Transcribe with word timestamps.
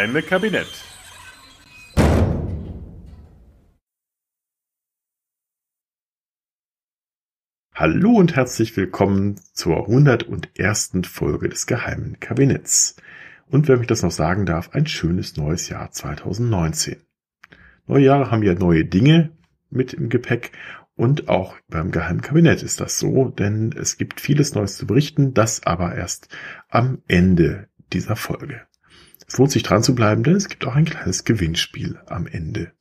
Geheime 0.00 0.22
Kabinett. 0.22 0.66
Hallo 7.74 8.12
und 8.12 8.34
herzlich 8.34 8.74
willkommen 8.78 9.38
zur 9.52 9.80
101. 9.80 11.02
Folge 11.04 11.50
des 11.50 11.66
geheimen 11.66 12.18
Kabinetts. 12.18 12.96
Und 13.50 13.68
wenn 13.68 13.82
ich 13.82 13.88
das 13.88 14.02
noch 14.02 14.10
sagen 14.10 14.46
darf, 14.46 14.70
ein 14.72 14.86
schönes 14.86 15.36
neues 15.36 15.68
Jahr 15.68 15.90
2019. 15.90 16.96
Neue 17.86 18.04
Jahre 18.06 18.30
haben 18.30 18.42
ja 18.42 18.54
neue 18.54 18.86
Dinge 18.86 19.32
mit 19.68 19.92
im 19.92 20.08
Gepäck 20.08 20.52
und 20.96 21.28
auch 21.28 21.56
beim 21.68 21.90
Geheimen 21.90 22.22
Kabinett 22.22 22.62
ist 22.62 22.80
das 22.80 22.98
so, 22.98 23.28
denn 23.28 23.74
es 23.78 23.98
gibt 23.98 24.22
vieles 24.22 24.54
Neues 24.54 24.78
zu 24.78 24.86
berichten, 24.86 25.34
das 25.34 25.66
aber 25.66 25.94
erst 25.94 26.34
am 26.70 27.02
Ende 27.06 27.68
dieser 27.92 28.16
Folge. 28.16 28.62
Es 29.30 29.38
lohnt 29.38 29.52
sich 29.52 29.62
dran 29.62 29.84
zu 29.84 29.94
bleiben, 29.94 30.24
denn 30.24 30.34
es 30.34 30.48
gibt 30.48 30.64
auch 30.64 30.74
ein 30.74 30.86
kleines 30.86 31.22
Gewinnspiel 31.22 32.00
am 32.06 32.26
Ende. 32.26 32.72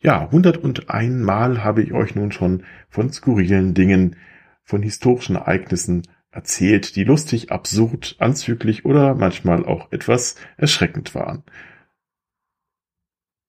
Ja, 0.00 0.22
101 0.22 1.24
Mal 1.24 1.62
habe 1.62 1.84
ich 1.84 1.92
euch 1.92 2.16
nun 2.16 2.32
schon 2.32 2.64
von 2.88 3.12
skurrilen 3.12 3.74
Dingen, 3.74 4.16
von 4.64 4.82
historischen 4.82 5.36
Ereignissen 5.36 6.02
erzählt, 6.32 6.96
die 6.96 7.04
lustig, 7.04 7.52
absurd, 7.52 8.16
anzüglich 8.18 8.84
oder 8.84 9.14
manchmal 9.14 9.64
auch 9.64 9.92
etwas 9.92 10.34
erschreckend 10.56 11.14
waren. 11.14 11.44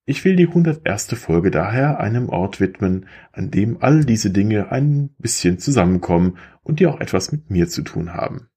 Ich 0.05 0.23
will 0.25 0.35
die 0.35 0.49
101. 0.49 1.15
Folge 1.15 1.49
daher 1.49 1.99
einem 1.99 2.29
Ort 2.29 2.59
widmen, 2.59 3.07
an 3.31 3.49
dem 3.49 3.81
all 3.81 4.05
diese 4.05 4.29
Dinge 4.29 4.71
ein 4.71 5.15
bisschen 5.17 5.57
zusammenkommen 5.57 6.37
und 6.61 6.79
die 6.79 6.85
auch 6.85 6.99
etwas 6.99 7.31
mit 7.31 7.49
mir 7.49 7.67
zu 7.67 7.81
tun 7.81 8.13
haben. 8.13 8.49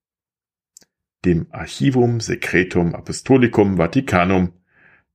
Dem 1.24 1.46
Archivum 1.52 2.18
Secretum 2.18 2.96
Apostolicum 2.96 3.78
Vaticanum, 3.78 4.54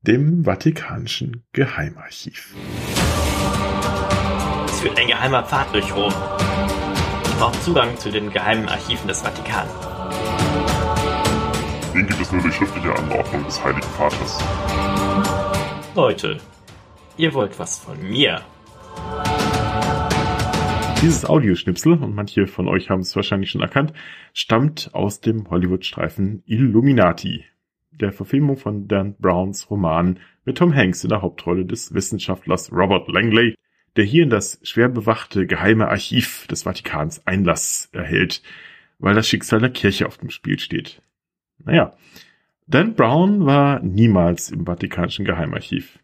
dem 0.02 0.46
Vatikanischen 0.46 1.44
Geheimarchiv. 1.52 2.56
Es 4.68 4.80
führt 4.80 4.98
ein 4.98 5.08
geheimer 5.08 5.44
Pfad 5.44 5.74
durch 5.74 5.94
Rom. 5.94 6.14
Ich 7.26 7.36
brauche 7.38 7.60
Zugang 7.60 7.98
zu 7.98 8.10
den 8.10 8.32
geheimen 8.32 8.70
Archiven 8.70 9.06
des 9.10 9.22
Vatikan. 9.22 9.68
Den 11.94 12.08
gibt 12.08 12.22
es 12.22 12.32
nur 12.32 12.42
durch 12.42 12.56
schriftliche 12.56 12.96
Anordnung 12.96 13.44
des 13.44 13.62
Heiligen 13.62 13.82
Vaters. 13.82 14.40
Leute, 15.94 16.40
ihr 17.18 17.34
wollt 17.34 17.60
was 17.60 17.80
von 17.80 18.02
mir. 18.02 18.42
Dieses 21.04 21.26
Audioschnipsel, 21.26 21.94
und 21.94 22.16
manche 22.16 22.48
von 22.48 22.68
euch 22.68 22.90
haben 22.90 23.02
es 23.02 23.16
wahrscheinlich 23.16 23.52
schon 23.52 23.62
erkannt, 23.62 23.94
stammt 24.34 24.90
aus 24.94 25.22
dem 25.22 25.48
Hollywood-Streifen 25.48 26.42
Illuminati, 26.48 27.46
der 27.92 28.12
Verfilmung 28.12 28.58
von 28.58 28.88
Dan 28.88 29.16
Browns 29.20 29.70
Roman 29.70 30.20
mit 30.44 30.58
Tom 30.58 30.74
Hanks 30.74 31.04
in 31.04 31.10
der 31.12 31.22
Hauptrolle 31.22 31.66
des 31.66 31.94
Wissenschaftlers 31.94 32.72
Robert 32.72 33.08
Langley, 33.10 33.54
der 33.96 34.06
hier 34.06 34.24
in 34.24 34.32
das 34.32 34.60
schwer 34.64 34.90
bewachte 34.90 35.46
geheime 35.46 35.88
Archiv 35.88 36.48
des 36.48 36.64
Vatikans 36.64 37.26
Einlass 37.28 37.90
erhält, 37.92 38.42
weil 38.98 39.14
das 39.14 39.28
Schicksal 39.28 39.60
der 39.60 39.70
Kirche 39.70 40.08
auf 40.08 40.18
dem 40.18 40.32
Spiel 40.32 40.58
steht. 40.58 41.04
Naja, 41.64 41.94
Dan 42.66 42.96
Brown 42.96 43.46
war 43.46 43.82
niemals 43.82 44.50
im 44.50 44.66
Vatikanischen 44.66 45.26
Geheimarchiv. 45.26 46.00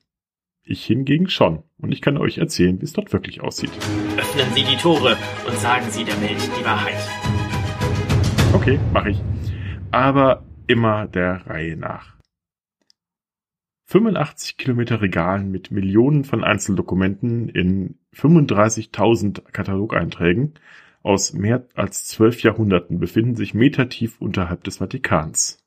Ich 0.65 0.85
hingegen 0.85 1.29
schon. 1.29 1.63
Und 1.77 1.91
ich 1.91 2.01
kann 2.01 2.17
euch 2.17 2.37
erzählen, 2.37 2.79
wie 2.79 2.85
es 2.85 2.93
dort 2.93 3.11
wirklich 3.11 3.41
aussieht. 3.41 3.71
Öffnen 4.17 4.53
Sie 4.53 4.63
die 4.63 4.77
Tore 4.77 5.17
und 5.45 5.57
sagen 5.57 5.85
Sie 5.89 6.05
der 6.05 6.19
Welt 6.21 6.49
die 6.57 6.65
Wahrheit. 6.65 6.97
Okay, 8.53 8.79
mache 8.93 9.09
ich. 9.09 9.21
Aber 9.91 10.43
immer 10.67 11.07
der 11.07 11.45
Reihe 11.47 11.75
nach. 11.75 12.15
85 13.85 14.57
Kilometer 14.57 15.01
Regalen 15.01 15.51
mit 15.51 15.71
Millionen 15.71 16.23
von 16.23 16.43
Einzeldokumenten 16.43 17.49
in 17.49 17.99
35.000 18.15 19.51
Katalogeinträgen 19.51 20.53
aus 21.03 21.33
mehr 21.33 21.67
als 21.75 22.05
zwölf 22.05 22.41
Jahrhunderten 22.41 22.99
befinden 22.99 23.35
sich 23.35 23.53
metertief 23.53 24.21
unterhalb 24.21 24.63
des 24.63 24.77
Vatikans 24.77 25.63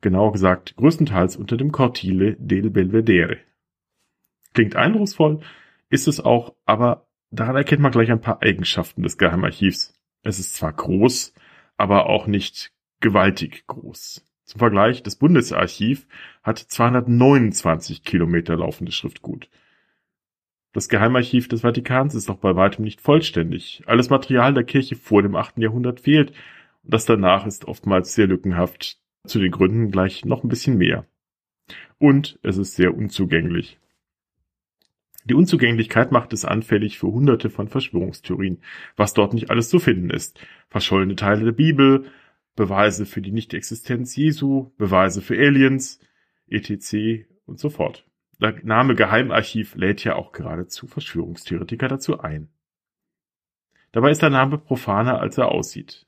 genauer 0.00 0.32
gesagt 0.32 0.76
größtenteils 0.76 1.36
unter 1.36 1.56
dem 1.56 1.72
Cortile 1.72 2.36
del 2.38 2.70
Belvedere. 2.70 3.38
Klingt 4.54 4.76
eindrucksvoll, 4.76 5.40
ist 5.88 6.08
es 6.08 6.20
auch, 6.20 6.54
aber 6.64 7.06
daran 7.30 7.56
erkennt 7.56 7.82
man 7.82 7.92
gleich 7.92 8.10
ein 8.10 8.20
paar 8.20 8.42
Eigenschaften 8.42 9.02
des 9.02 9.18
Geheimarchivs. 9.18 9.94
Es 10.22 10.38
ist 10.38 10.54
zwar 10.54 10.72
groß, 10.72 11.34
aber 11.76 12.06
auch 12.06 12.26
nicht 12.26 12.72
gewaltig 13.00 13.66
groß. 13.66 14.24
Zum 14.44 14.58
Vergleich, 14.58 15.02
das 15.02 15.16
Bundesarchiv 15.16 16.08
hat 16.42 16.58
229 16.58 18.02
Kilometer 18.02 18.56
laufendes 18.56 18.96
Schriftgut. 18.96 19.48
Das 20.72 20.88
Geheimarchiv 20.88 21.48
des 21.48 21.62
Vatikans 21.62 22.14
ist 22.14 22.28
noch 22.28 22.38
bei 22.38 22.54
weitem 22.54 22.84
nicht 22.84 23.00
vollständig. 23.00 23.82
Alles 23.86 24.10
Material 24.10 24.54
der 24.54 24.64
Kirche 24.64 24.96
vor 24.96 25.22
dem 25.22 25.34
8. 25.34 25.58
Jahrhundert 25.58 26.00
fehlt 26.00 26.30
und 26.82 26.94
das 26.94 27.04
danach 27.04 27.46
ist 27.46 27.66
oftmals 27.66 28.14
sehr 28.14 28.26
lückenhaft. 28.26 28.98
Zu 29.26 29.38
den 29.38 29.50
Gründen 29.50 29.90
gleich 29.90 30.24
noch 30.24 30.44
ein 30.44 30.48
bisschen 30.48 30.78
mehr. 30.78 31.04
Und 31.98 32.38
es 32.42 32.56
ist 32.56 32.74
sehr 32.74 32.96
unzugänglich. 32.96 33.78
Die 35.24 35.34
Unzugänglichkeit 35.34 36.12
macht 36.12 36.32
es 36.32 36.44
anfällig 36.44 36.98
für 36.98 37.08
hunderte 37.08 37.50
von 37.50 37.68
Verschwörungstheorien, 37.68 38.62
was 38.96 39.14
dort 39.14 39.34
nicht 39.34 39.50
alles 39.50 39.68
zu 39.68 39.78
finden 39.78 40.10
ist. 40.10 40.40
Verschollene 40.68 41.14
Teile 41.16 41.44
der 41.44 41.52
Bibel, 41.52 42.06
Beweise 42.56 43.06
für 43.06 43.20
die 43.20 43.32
Nichtexistenz 43.32 44.16
Jesu, 44.16 44.72
Beweise 44.76 45.20
für 45.22 45.36
Aliens, 45.36 46.00
etc. 46.48 47.26
und 47.46 47.58
so 47.58 47.70
fort. 47.70 48.06
Der 48.40 48.54
Name 48.64 48.94
Geheimarchiv 48.94 49.74
lädt 49.74 50.02
ja 50.04 50.16
auch 50.16 50.32
geradezu 50.32 50.86
Verschwörungstheoretiker 50.86 51.88
dazu 51.88 52.20
ein. 52.20 52.48
Dabei 53.92 54.10
ist 54.10 54.22
der 54.22 54.30
Name 54.30 54.56
profaner, 54.56 55.20
als 55.20 55.36
er 55.36 55.50
aussieht. 55.50 56.06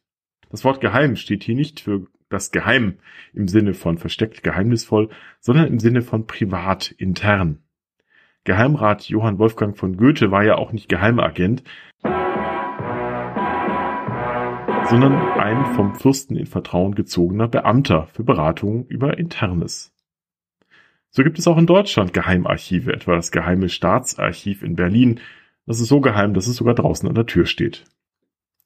Das 0.50 0.64
Wort 0.64 0.80
geheim 0.80 1.16
steht 1.16 1.42
hier 1.42 1.54
nicht 1.54 1.80
für 1.80 2.06
das 2.28 2.50
Geheim 2.50 2.98
im 3.34 3.48
Sinne 3.48 3.74
von 3.74 3.98
versteckt 3.98 4.42
geheimnisvoll, 4.42 5.10
sondern 5.40 5.66
im 5.66 5.78
Sinne 5.78 6.02
von 6.02 6.26
privat 6.26 6.90
intern. 6.92 7.62
Geheimrat 8.44 9.08
Johann 9.08 9.38
Wolfgang 9.38 9.76
von 9.76 9.96
Goethe 9.96 10.32
war 10.32 10.42
ja 10.42 10.56
auch 10.56 10.72
nicht 10.72 10.88
Geheimagent, 10.88 11.62
sondern 14.90 15.14
ein 15.38 15.64
vom 15.76 15.94
Fürsten 15.94 16.34
in 16.36 16.46
Vertrauen 16.46 16.96
gezogener 16.96 17.46
Beamter 17.46 18.08
für 18.08 18.24
Beratungen 18.24 18.84
über 18.86 19.16
Internes. 19.16 19.94
So 21.10 21.22
gibt 21.22 21.38
es 21.38 21.46
auch 21.46 21.56
in 21.56 21.66
Deutschland 21.66 22.12
Geheimarchive, 22.12 22.92
etwa 22.92 23.14
das 23.14 23.30
Geheime 23.30 23.68
Staatsarchiv 23.68 24.64
in 24.64 24.74
Berlin. 24.74 25.20
Das 25.66 25.78
ist 25.78 25.88
so 25.88 26.00
geheim, 26.00 26.34
dass 26.34 26.48
es 26.48 26.56
sogar 26.56 26.74
draußen 26.74 27.08
an 27.08 27.14
der 27.14 27.26
Tür 27.26 27.46
steht. 27.46 27.84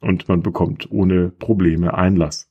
Und 0.00 0.26
man 0.26 0.42
bekommt 0.42 0.90
ohne 0.90 1.28
Probleme 1.28 1.92
Einlass. 1.92 2.50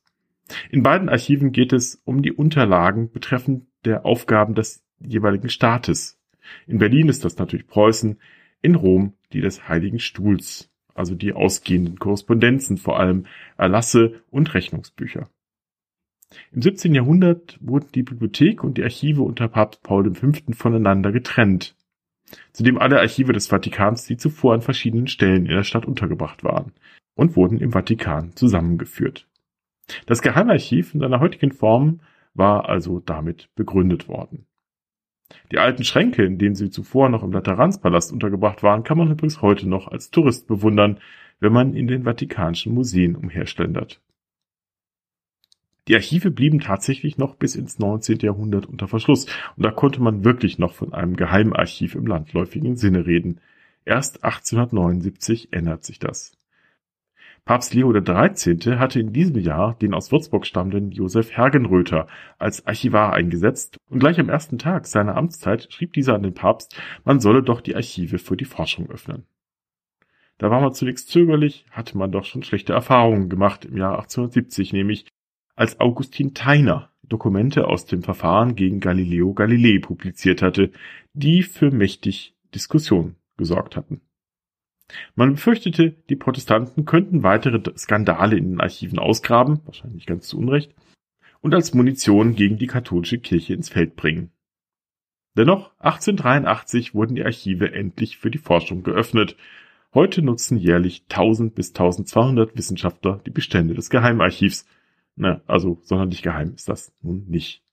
In 0.69 0.83
beiden 0.83 1.09
Archiven 1.09 1.51
geht 1.51 1.73
es 1.73 1.99
um 2.05 2.21
die 2.21 2.33
Unterlagen 2.33 3.09
betreffend 3.11 3.65
der 3.83 4.05
Aufgaben 4.05 4.53
des 4.53 4.85
jeweiligen 4.99 5.49
Staates. 5.49 6.19
In 6.67 6.77
Berlin 6.77 7.09
ist 7.09 7.25
das 7.25 7.37
natürlich 7.37 7.67
Preußen, 7.67 8.19
in 8.61 8.75
Rom 8.75 9.13
die 9.33 9.41
des 9.41 9.67
Heiligen 9.67 9.99
Stuhls, 9.99 10.71
also 10.93 11.15
die 11.15 11.33
ausgehenden 11.33 11.99
Korrespondenzen, 11.99 12.77
vor 12.77 12.99
allem 12.99 13.25
Erlasse 13.57 14.21
und 14.31 14.53
Rechnungsbücher. 14.53 15.29
Im 16.51 16.61
17. 16.61 16.95
Jahrhundert 16.95 17.57
wurden 17.61 17.91
die 17.93 18.03
Bibliothek 18.03 18.63
und 18.63 18.77
die 18.77 18.83
Archive 18.83 19.21
unter 19.21 19.47
Papst 19.47 19.83
Paul 19.83 20.13
V. 20.13 20.31
voneinander 20.53 21.11
getrennt, 21.11 21.75
zudem 22.51 22.77
alle 22.77 22.99
Archive 22.99 23.33
des 23.33 23.47
Vatikans, 23.47 24.05
die 24.05 24.17
zuvor 24.17 24.53
an 24.53 24.61
verschiedenen 24.61 25.07
Stellen 25.07 25.45
in 25.45 25.55
der 25.55 25.63
Stadt 25.63 25.85
untergebracht 25.85 26.43
waren, 26.43 26.71
und 27.15 27.35
wurden 27.35 27.59
im 27.59 27.71
Vatikan 27.71 28.35
zusammengeführt. 28.35 29.27
Das 30.05 30.21
Geheimarchiv 30.21 30.93
in 30.93 30.99
seiner 30.99 31.19
heutigen 31.19 31.51
Form 31.51 32.01
war 32.33 32.67
also 32.67 32.99
damit 32.99 33.49
begründet 33.55 34.07
worden. 34.07 34.45
Die 35.51 35.57
alten 35.57 35.83
Schränke, 35.83 36.23
in 36.23 36.37
denen 36.37 36.55
sie 36.55 36.69
zuvor 36.69 37.09
noch 37.09 37.23
im 37.23 37.31
Lateranspalast 37.31 38.11
untergebracht 38.11 38.63
waren, 38.63 38.83
kann 38.83 38.97
man 38.97 39.11
übrigens 39.11 39.41
heute 39.41 39.67
noch 39.67 39.87
als 39.87 40.11
Tourist 40.11 40.47
bewundern, 40.47 40.99
wenn 41.39 41.53
man 41.53 41.73
in 41.73 41.87
den 41.87 42.03
Vatikanischen 42.03 42.73
Museen 42.73 43.15
umherschlendert. 43.15 44.01
Die 45.87 45.95
Archive 45.95 46.31
blieben 46.31 46.59
tatsächlich 46.59 47.17
noch 47.17 47.35
bis 47.35 47.55
ins 47.55 47.77
19. 47.77 48.19
Jahrhundert 48.19 48.65
unter 48.65 48.87
Verschluss 48.87 49.25
und 49.55 49.65
da 49.65 49.71
konnte 49.71 50.01
man 50.01 50.23
wirklich 50.23 50.57
noch 50.57 50.73
von 50.73 50.93
einem 50.93 51.15
Geheimarchiv 51.15 51.93
im 51.93 52.07
landläufigen 52.07 52.75
Sinne 52.75 53.05
reden. 53.05 53.39
Erst 53.83 54.23
1879 54.23 55.49
ändert 55.51 55.83
sich 55.83 55.99
das. 55.99 56.35
Papst 57.45 57.75
Leo 57.75 57.91
XIII. 57.93 58.79
hatte 58.79 58.99
in 58.99 59.13
diesem 59.13 59.37
Jahr 59.37 59.75
den 59.75 59.93
aus 59.93 60.11
Würzburg 60.11 60.47
stammenden 60.47 60.89
Josef 60.89 61.31
Hergenröther 61.31 62.07
als 62.39 62.65
Archivar 62.65 63.13
eingesetzt 63.13 63.77
und 63.87 63.99
gleich 63.99 64.19
am 64.19 64.29
ersten 64.29 64.57
Tag 64.57 64.87
seiner 64.87 65.15
Amtszeit 65.15 65.71
schrieb 65.71 65.93
dieser 65.93 66.15
an 66.15 66.23
den 66.23 66.33
Papst, 66.33 66.75
man 67.03 67.19
solle 67.19 67.43
doch 67.43 67.61
die 67.61 67.75
Archive 67.75 68.17
für 68.17 68.35
die 68.35 68.45
Forschung 68.45 68.89
öffnen. 68.89 69.27
Da 70.39 70.49
war 70.49 70.59
man 70.59 70.73
zunächst 70.73 71.09
zögerlich, 71.09 71.67
hatte 71.69 71.99
man 71.99 72.11
doch 72.11 72.25
schon 72.25 72.41
schlechte 72.41 72.73
Erfahrungen 72.73 73.29
gemacht 73.29 73.63
im 73.63 73.77
Jahr 73.77 73.99
1870, 73.99 74.73
nämlich 74.73 75.05
als 75.55 75.79
Augustin 75.79 76.33
Theiner 76.33 76.89
Dokumente 77.03 77.67
aus 77.67 77.85
dem 77.85 78.01
Verfahren 78.01 78.55
gegen 78.55 78.79
Galileo 78.79 79.35
Galilei 79.35 79.77
publiziert 79.79 80.41
hatte, 80.41 80.71
die 81.13 81.43
für 81.43 81.69
mächtig 81.69 82.35
Diskussion 82.55 83.17
gesorgt 83.37 83.75
hatten. 83.75 84.01
Man 85.15 85.31
befürchtete, 85.33 85.91
die 86.09 86.15
Protestanten 86.15 86.85
könnten 86.85 87.23
weitere 87.23 87.61
Skandale 87.77 88.37
in 88.37 88.51
den 88.51 88.61
Archiven 88.61 88.99
ausgraben, 88.99 89.61
wahrscheinlich 89.65 90.05
ganz 90.05 90.27
zu 90.27 90.37
Unrecht, 90.37 90.73
und 91.41 91.53
als 91.53 91.73
Munition 91.73 92.35
gegen 92.35 92.57
die 92.57 92.67
katholische 92.67 93.19
Kirche 93.19 93.53
ins 93.53 93.69
Feld 93.69 93.95
bringen. 93.95 94.31
Dennoch, 95.37 95.71
1883 95.79 96.93
wurden 96.93 97.15
die 97.15 97.25
Archive 97.25 97.73
endlich 97.73 98.17
für 98.17 98.31
die 98.31 98.37
Forschung 98.37 98.83
geöffnet. 98.83 99.35
Heute 99.93 100.21
nutzen 100.21 100.57
jährlich 100.57 101.03
1000 101.09 101.53
bis 101.53 101.69
1200 101.69 102.55
Wissenschaftler 102.55 103.21
die 103.25 103.31
Bestände 103.31 103.73
des 103.73 103.89
Geheimarchivs. 103.89 104.65
Na, 105.15 105.41
also 105.45 105.79
sonderlich 105.83 106.21
geheim 106.21 106.53
ist 106.55 106.69
das 106.69 106.93
nun 107.01 107.25
nicht. 107.27 107.64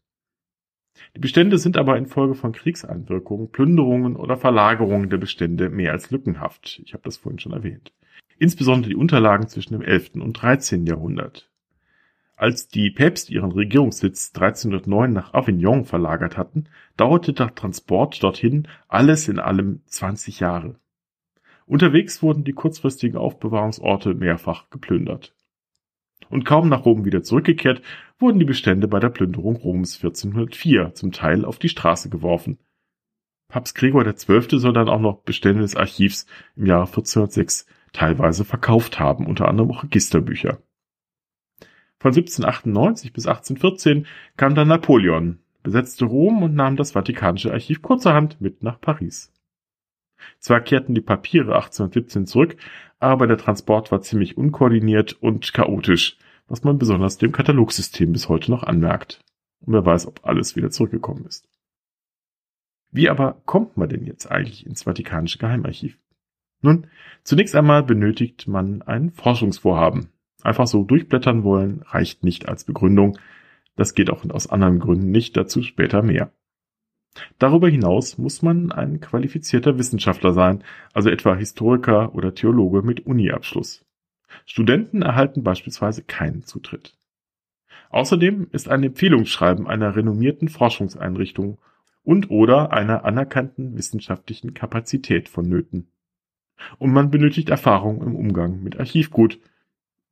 Die 1.15 1.21
Bestände 1.21 1.59
sind 1.59 1.77
aber 1.77 1.97
infolge 1.97 2.35
von 2.35 2.53
Kriegseinwirkungen, 2.53 3.51
Plünderungen 3.51 4.17
oder 4.17 4.37
Verlagerungen 4.37 5.11
der 5.11 5.19
Bestände 5.19 5.69
mehr 5.69 5.93
als 5.93 6.11
lückenhaft. 6.11 6.81
Ich 6.85 6.95
habe 6.95 7.03
das 7.05 7.19
vorhin 7.19 7.39
schon 7.39 7.53
erwähnt. 7.53 7.93
Insbesondere 8.39 8.91
die 8.91 8.97
Unterlagen 8.97 9.49
zwischen 9.49 9.75
dem 9.75 9.83
11. 9.83 10.15
und 10.17 10.33
13. 10.35 10.87
Jahrhundert. 10.87 11.51
Als 12.35 12.67
die 12.69 12.91
Päpste 12.91 13.33
ihren 13.33 13.53
Regierungssitz 13.53 14.33
1309 14.35 15.13
nach 15.13 15.33
Avignon 15.35 15.85
verlagert 15.85 16.37
hatten, 16.37 16.65
dauerte 16.97 17.33
der 17.33 17.55
Transport 17.55 18.23
dorthin 18.23 18.67
alles 18.89 19.29
in 19.29 19.39
allem 19.39 19.83
20 19.87 20.41
Jahre. 20.41 20.77
Unterwegs 21.67 22.23
wurden 22.23 22.43
die 22.43 22.55
kurzfristigen 22.55 23.17
Aufbewahrungsorte 23.17 24.15
mehrfach 24.15 24.71
geplündert 24.71 25.35
und 26.33 26.45
kaum 26.45 26.69
nach 26.69 26.85
Rom 26.85 27.05
wieder 27.05 27.23
zurückgekehrt, 27.23 27.83
wurden 28.19 28.39
die 28.39 28.45
Bestände 28.45 28.89
bei 28.89 28.99
der 28.99 29.11
Plünderung 29.11 29.57
Roms 29.57 29.97
1404 29.97 30.95
zum 30.95 31.13
Teil 31.13 31.45
auf 31.45 31.59
die 31.59 31.69
Straße 31.69 32.09
geworfen. 32.09 32.59
Papst 33.49 33.77
Gregor 33.77 34.05
XII. 34.05 34.59
soll 34.59 34.73
dann 34.73 34.89
auch 34.89 35.01
noch 35.01 35.23
Bestände 35.23 35.61
des 35.61 35.77
Archivs 35.77 36.27
im 36.57 36.67
Jahre 36.67 36.87
1406 36.87 37.67
teilweise 37.93 38.47
verkauft 38.47 38.99
haben, 38.99 39.27
unter 39.27 39.47
anderem 39.47 39.71
auch 39.71 39.85
Registerbücher. 39.85 40.63
Von 41.99 42.13
1798 42.13 43.13
bis 43.13 43.27
1814 43.27 44.07
kam 44.37 44.55
dann 44.55 44.69
Napoleon, 44.69 45.39
besetzte 45.63 46.07
Rom 46.07 46.43
und 46.43 46.55
nahm 46.55 46.77
das 46.77 46.93
Vatikanische 46.93 47.53
Archiv 47.53 47.83
kurzerhand 47.83 48.41
mit 48.41 48.63
nach 48.63 48.81
Paris. 48.81 49.33
Zwar 50.39 50.61
kehrten 50.61 50.95
die 50.95 51.01
Papiere 51.01 51.55
1817 51.55 52.27
zurück, 52.27 52.57
aber 52.99 53.27
der 53.27 53.39
Transport 53.39 53.91
war 53.91 54.01
ziemlich 54.01 54.37
unkoordiniert 54.37 55.15
und 55.21 55.53
chaotisch, 55.53 56.19
was 56.49 56.65
man 56.65 56.79
besonders 56.79 57.19
dem 57.19 57.33
Katalogsystem 57.33 58.13
bis 58.13 58.29
heute 58.29 58.51
noch 58.51 58.63
anmerkt. 58.63 59.21
Und 59.61 59.73
wer 59.73 59.85
weiß, 59.85 60.07
ob 60.07 60.25
alles 60.25 60.57
wieder 60.57 60.71
zurückgekommen 60.71 61.25
ist. 61.27 61.49
Wie 62.91 63.09
aber 63.09 63.41
kommt 63.47 63.77
man 63.77 63.89
denn 63.89 64.05
jetzt 64.05 64.31
eigentlich 64.31 64.67
ins 64.67 64.83
Vatikanische 64.83 65.39
Geheimarchiv? 65.39 65.99
Nun, 66.61 66.87
zunächst 67.25 67.57
einmal 67.57 67.83
benötigt 67.83 68.47
man 68.47 68.83
ein 68.83 69.11
Forschungsvorhaben. 69.11 70.11
Einfach 70.43 70.67
so 70.67 70.85
durchblättern 70.85 71.43
wollen 71.43 71.83
reicht 71.87 72.23
nicht 72.23 72.49
als 72.49 72.65
Begründung. 72.65 73.19
Das 73.77 73.95
geht 73.95 74.11
auch 74.11 74.25
aus 74.29 74.49
anderen 74.49 74.79
Gründen 74.79 75.11
nicht, 75.11 75.37
dazu 75.37 75.63
später 75.63 76.03
mehr. 76.03 76.33
Darüber 77.39 77.69
hinaus 77.69 78.19
muss 78.19 78.43
man 78.43 78.73
ein 78.73 79.01
qualifizierter 79.01 79.79
Wissenschaftler 79.79 80.33
sein, 80.33 80.65
also 80.93 81.11
etwa 81.11 81.35
Historiker 81.35 82.15
oder 82.15 82.35
Theologe 82.35 82.83
mit 82.83 83.07
Uni-Abschluss. 83.07 83.85
Studenten 84.47 85.03
erhalten 85.03 85.43
beispielsweise 85.43 86.03
keinen 86.03 86.45
Zutritt. 86.45 86.97
Außerdem 87.91 88.49
ist 88.53 88.69
ein 88.69 88.83
Empfehlungsschreiben 88.83 89.67
einer 89.67 89.95
renommierten 89.95 90.49
Forschungseinrichtung 90.49 91.59
und 92.03 92.31
oder 92.31 92.73
einer 92.73 93.05
anerkannten 93.05 93.77
wissenschaftlichen 93.77 94.55
Kapazität 94.55 95.29
vonnöten. 95.29 95.89
Und 96.79 96.93
man 96.93 97.11
benötigt 97.11 97.51
Erfahrung 97.51 98.03
im 98.03 98.17
Umgang 98.17 98.63
mit 98.63 98.79
Archivgut. 98.79 99.39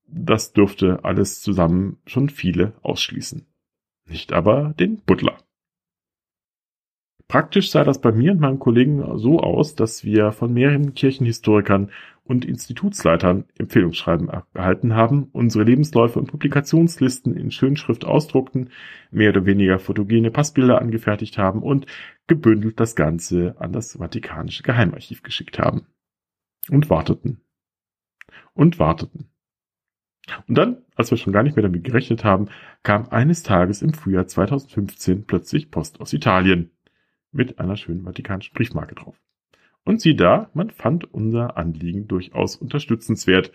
Das 0.06 0.52
dürfte 0.52 1.04
alles 1.04 1.40
zusammen 1.40 1.98
schon 2.04 2.28
viele 2.28 2.74
ausschließen. 2.82 3.46
Nicht 4.06 4.32
aber 4.32 4.74
den 4.78 5.00
Butler. 5.02 5.38
Praktisch 7.30 7.70
sah 7.70 7.84
das 7.84 8.00
bei 8.00 8.10
mir 8.10 8.32
und 8.32 8.40
meinen 8.40 8.58
Kollegen 8.58 9.04
so 9.16 9.38
aus, 9.38 9.76
dass 9.76 10.02
wir 10.02 10.32
von 10.32 10.52
mehreren 10.52 10.94
Kirchenhistorikern 10.94 11.92
und 12.24 12.44
Institutsleitern 12.44 13.44
Empfehlungsschreiben 13.56 14.28
erhalten 14.52 14.96
haben, 14.96 15.28
unsere 15.30 15.62
Lebensläufe 15.62 16.18
und 16.18 16.26
Publikationslisten 16.26 17.36
in 17.36 17.52
Schönschrift 17.52 18.04
ausdruckten, 18.04 18.70
mehr 19.12 19.30
oder 19.30 19.46
weniger 19.46 19.78
fotogene 19.78 20.32
Passbilder 20.32 20.80
angefertigt 20.80 21.38
haben 21.38 21.62
und 21.62 21.86
gebündelt 22.26 22.80
das 22.80 22.96
Ganze 22.96 23.54
an 23.60 23.70
das 23.70 23.96
Vatikanische 24.00 24.64
Geheimarchiv 24.64 25.22
geschickt 25.22 25.60
haben. 25.60 25.86
Und 26.68 26.90
warteten. 26.90 27.42
Und 28.54 28.80
warteten. 28.80 29.30
Und 30.48 30.58
dann, 30.58 30.78
als 30.96 31.12
wir 31.12 31.18
schon 31.18 31.32
gar 31.32 31.44
nicht 31.44 31.54
mehr 31.54 31.62
damit 31.62 31.84
gerechnet 31.84 32.24
haben, 32.24 32.48
kam 32.82 33.08
eines 33.10 33.44
Tages 33.44 33.82
im 33.82 33.94
Frühjahr 33.94 34.26
2015 34.26 35.26
plötzlich 35.26 35.70
Post 35.70 36.00
aus 36.00 36.12
Italien 36.12 36.72
mit 37.32 37.58
einer 37.58 37.76
schönen 37.76 38.04
vatikanischen 38.04 38.54
Briefmarke 38.54 38.94
drauf. 38.94 39.16
Und 39.84 40.00
sieh 40.00 40.14
da, 40.14 40.50
man 40.54 40.70
fand 40.70 41.12
unser 41.12 41.56
Anliegen 41.56 42.06
durchaus 42.06 42.56
unterstützenswert, 42.56 43.52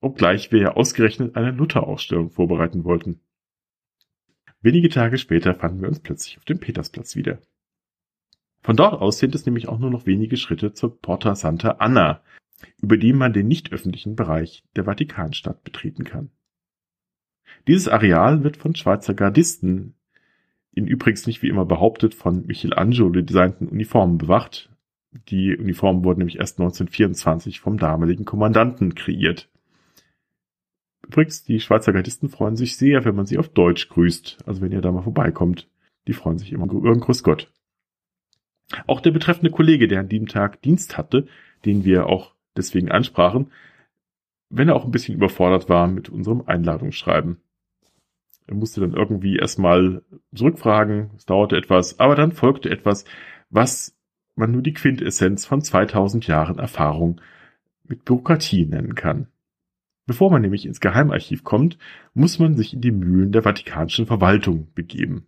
obgleich 0.00 0.52
wir 0.52 0.60
ja 0.60 0.74
ausgerechnet 0.74 1.36
eine 1.36 1.50
Luther-Ausstellung 1.50 2.30
vorbereiten 2.30 2.84
wollten. 2.84 3.20
Wenige 4.60 4.88
Tage 4.88 5.18
später 5.18 5.54
fanden 5.54 5.82
wir 5.82 5.88
uns 5.88 6.00
plötzlich 6.00 6.38
auf 6.38 6.44
dem 6.44 6.58
Petersplatz 6.58 7.16
wieder. 7.16 7.38
Von 8.62 8.76
dort 8.76 9.00
aus 9.00 9.18
sind 9.18 9.34
es 9.34 9.44
nämlich 9.44 9.68
auch 9.68 9.78
nur 9.78 9.90
noch 9.90 10.06
wenige 10.06 10.38
Schritte 10.38 10.72
zur 10.72 10.98
Porta 10.98 11.34
Santa 11.34 11.72
Anna, 11.80 12.22
über 12.80 12.96
die 12.96 13.12
man 13.12 13.34
den 13.34 13.46
nicht 13.46 13.72
öffentlichen 13.72 14.16
Bereich 14.16 14.64
der 14.74 14.84
Vatikanstadt 14.84 15.62
betreten 15.64 16.04
kann. 16.04 16.30
Dieses 17.66 17.88
Areal 17.88 18.42
wird 18.42 18.56
von 18.56 18.74
Schweizer 18.74 19.12
Gardisten 19.12 19.94
in 20.74 20.86
übrigens 20.86 21.26
nicht 21.26 21.42
wie 21.42 21.48
immer 21.48 21.64
behauptet 21.64 22.14
von 22.14 22.46
Michelangelo 22.46 23.10
designten 23.10 23.68
Uniformen 23.68 24.18
bewacht. 24.18 24.70
Die 25.28 25.56
Uniformen 25.56 26.04
wurden 26.04 26.18
nämlich 26.18 26.38
erst 26.38 26.58
1924 26.58 27.60
vom 27.60 27.78
damaligen 27.78 28.24
Kommandanten 28.24 28.94
kreiert. 28.94 29.48
Übrigens, 31.06 31.44
die 31.44 31.60
Schweizer 31.60 31.92
Gardisten 31.92 32.28
freuen 32.28 32.56
sich 32.56 32.76
sehr, 32.76 33.04
wenn 33.04 33.14
man 33.14 33.26
sie 33.26 33.38
auf 33.38 33.48
Deutsch 33.48 33.88
grüßt. 33.88 34.38
Also 34.46 34.60
wenn 34.62 34.72
ihr 34.72 34.80
da 34.80 34.90
mal 34.90 35.02
vorbeikommt, 35.02 35.68
die 36.08 36.12
freuen 36.14 36.38
sich 36.38 36.52
immer 36.52 36.70
über 36.70 36.90
einen 36.90 37.00
Grüß 37.00 37.22
Gott. 37.22 37.52
Auch 38.86 39.00
der 39.00 39.10
betreffende 39.10 39.50
Kollege, 39.50 39.86
der 39.86 40.00
an 40.00 40.08
diesem 40.08 40.26
Tag 40.26 40.62
Dienst 40.62 40.96
hatte, 40.96 41.26
den 41.64 41.84
wir 41.84 42.06
auch 42.06 42.34
deswegen 42.56 42.90
ansprachen, 42.90 43.52
wenn 44.50 44.68
er 44.68 44.76
auch 44.76 44.84
ein 44.84 44.90
bisschen 44.90 45.14
überfordert 45.14 45.68
war 45.68 45.86
mit 45.86 46.08
unserem 46.08 46.42
Einladungsschreiben. 46.46 47.40
Er 48.46 48.54
musste 48.54 48.80
dann 48.80 48.92
irgendwie 48.92 49.36
erstmal 49.36 50.02
zurückfragen, 50.34 51.10
es 51.16 51.24
dauerte 51.24 51.56
etwas, 51.56 51.98
aber 51.98 52.14
dann 52.14 52.32
folgte 52.32 52.70
etwas, 52.70 53.04
was 53.50 53.96
man 54.34 54.52
nur 54.52 54.62
die 54.62 54.74
Quintessenz 54.74 55.46
von 55.46 55.62
2000 55.62 56.26
Jahren 56.26 56.58
Erfahrung 56.58 57.20
mit 57.84 58.04
Bürokratie 58.04 58.66
nennen 58.66 58.94
kann. 58.94 59.28
Bevor 60.06 60.30
man 60.30 60.42
nämlich 60.42 60.66
ins 60.66 60.80
Geheimarchiv 60.80 61.44
kommt, 61.44 61.78
muss 62.12 62.38
man 62.38 62.54
sich 62.54 62.74
in 62.74 62.82
die 62.82 62.90
Mühlen 62.90 63.32
der 63.32 63.42
vatikanischen 63.42 64.06
Verwaltung 64.06 64.68
begeben. 64.74 65.26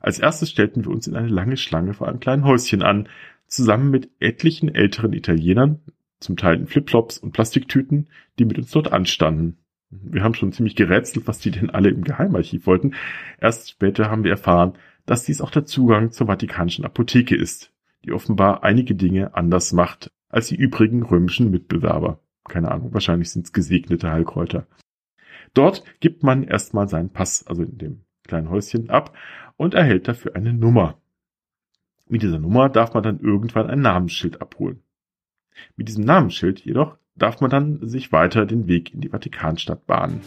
Als 0.00 0.18
erstes 0.18 0.50
stellten 0.50 0.84
wir 0.84 0.90
uns 0.90 1.06
in 1.06 1.16
eine 1.16 1.28
lange 1.28 1.56
Schlange 1.56 1.92
vor 1.92 2.08
einem 2.08 2.20
kleinen 2.20 2.44
Häuschen 2.44 2.82
an, 2.82 3.08
zusammen 3.46 3.90
mit 3.90 4.10
etlichen 4.20 4.74
älteren 4.74 5.12
Italienern, 5.12 5.80
zum 6.20 6.36
Teil 6.36 6.56
in 6.56 6.66
Flipflops 6.66 7.18
und 7.18 7.32
Plastiktüten, 7.32 8.08
die 8.38 8.44
mit 8.44 8.58
uns 8.58 8.70
dort 8.70 8.92
anstanden. 8.92 9.58
Wir 9.90 10.22
haben 10.22 10.34
schon 10.34 10.52
ziemlich 10.52 10.76
gerätselt, 10.76 11.26
was 11.26 11.40
die 11.40 11.50
denn 11.50 11.70
alle 11.70 11.90
im 11.90 12.04
Geheimarchiv 12.04 12.66
wollten. 12.66 12.94
Erst 13.40 13.70
später 13.70 14.10
haben 14.10 14.22
wir 14.22 14.30
erfahren, 14.30 14.74
dass 15.04 15.24
dies 15.24 15.40
auch 15.40 15.50
der 15.50 15.66
Zugang 15.66 16.12
zur 16.12 16.28
Vatikanischen 16.28 16.84
Apotheke 16.84 17.34
ist, 17.34 17.72
die 18.04 18.12
offenbar 18.12 18.62
einige 18.62 18.94
Dinge 18.94 19.34
anders 19.34 19.72
macht 19.72 20.12
als 20.28 20.46
die 20.46 20.56
übrigen 20.56 21.02
römischen 21.02 21.50
Mitbewerber. 21.50 22.20
Keine 22.48 22.70
Ahnung, 22.70 22.94
wahrscheinlich 22.94 23.30
sind 23.30 23.46
es 23.46 23.52
gesegnete 23.52 24.10
Heilkräuter. 24.10 24.66
Dort 25.54 25.84
gibt 25.98 26.22
man 26.22 26.44
erstmal 26.44 26.88
seinen 26.88 27.10
Pass, 27.10 27.44
also 27.46 27.64
in 27.64 27.78
dem 27.78 28.00
kleinen 28.22 28.50
Häuschen, 28.50 28.90
ab 28.90 29.16
und 29.56 29.74
erhält 29.74 30.06
dafür 30.06 30.36
eine 30.36 30.52
Nummer. 30.52 31.00
Mit 32.08 32.22
dieser 32.22 32.38
Nummer 32.38 32.68
darf 32.68 32.94
man 32.94 33.02
dann 33.02 33.20
irgendwann 33.20 33.68
ein 33.68 33.80
Namensschild 33.80 34.40
abholen. 34.40 34.82
Mit 35.76 35.88
diesem 35.88 36.04
Namensschild 36.04 36.60
jedoch 36.64 36.96
darf 37.20 37.40
man 37.40 37.50
dann 37.50 37.86
sich 37.86 38.10
weiter 38.12 38.46
den 38.46 38.66
Weg 38.66 38.92
in 38.92 39.00
die 39.00 39.10
Vatikanstadt 39.10 39.86
bahnen. 39.86 40.20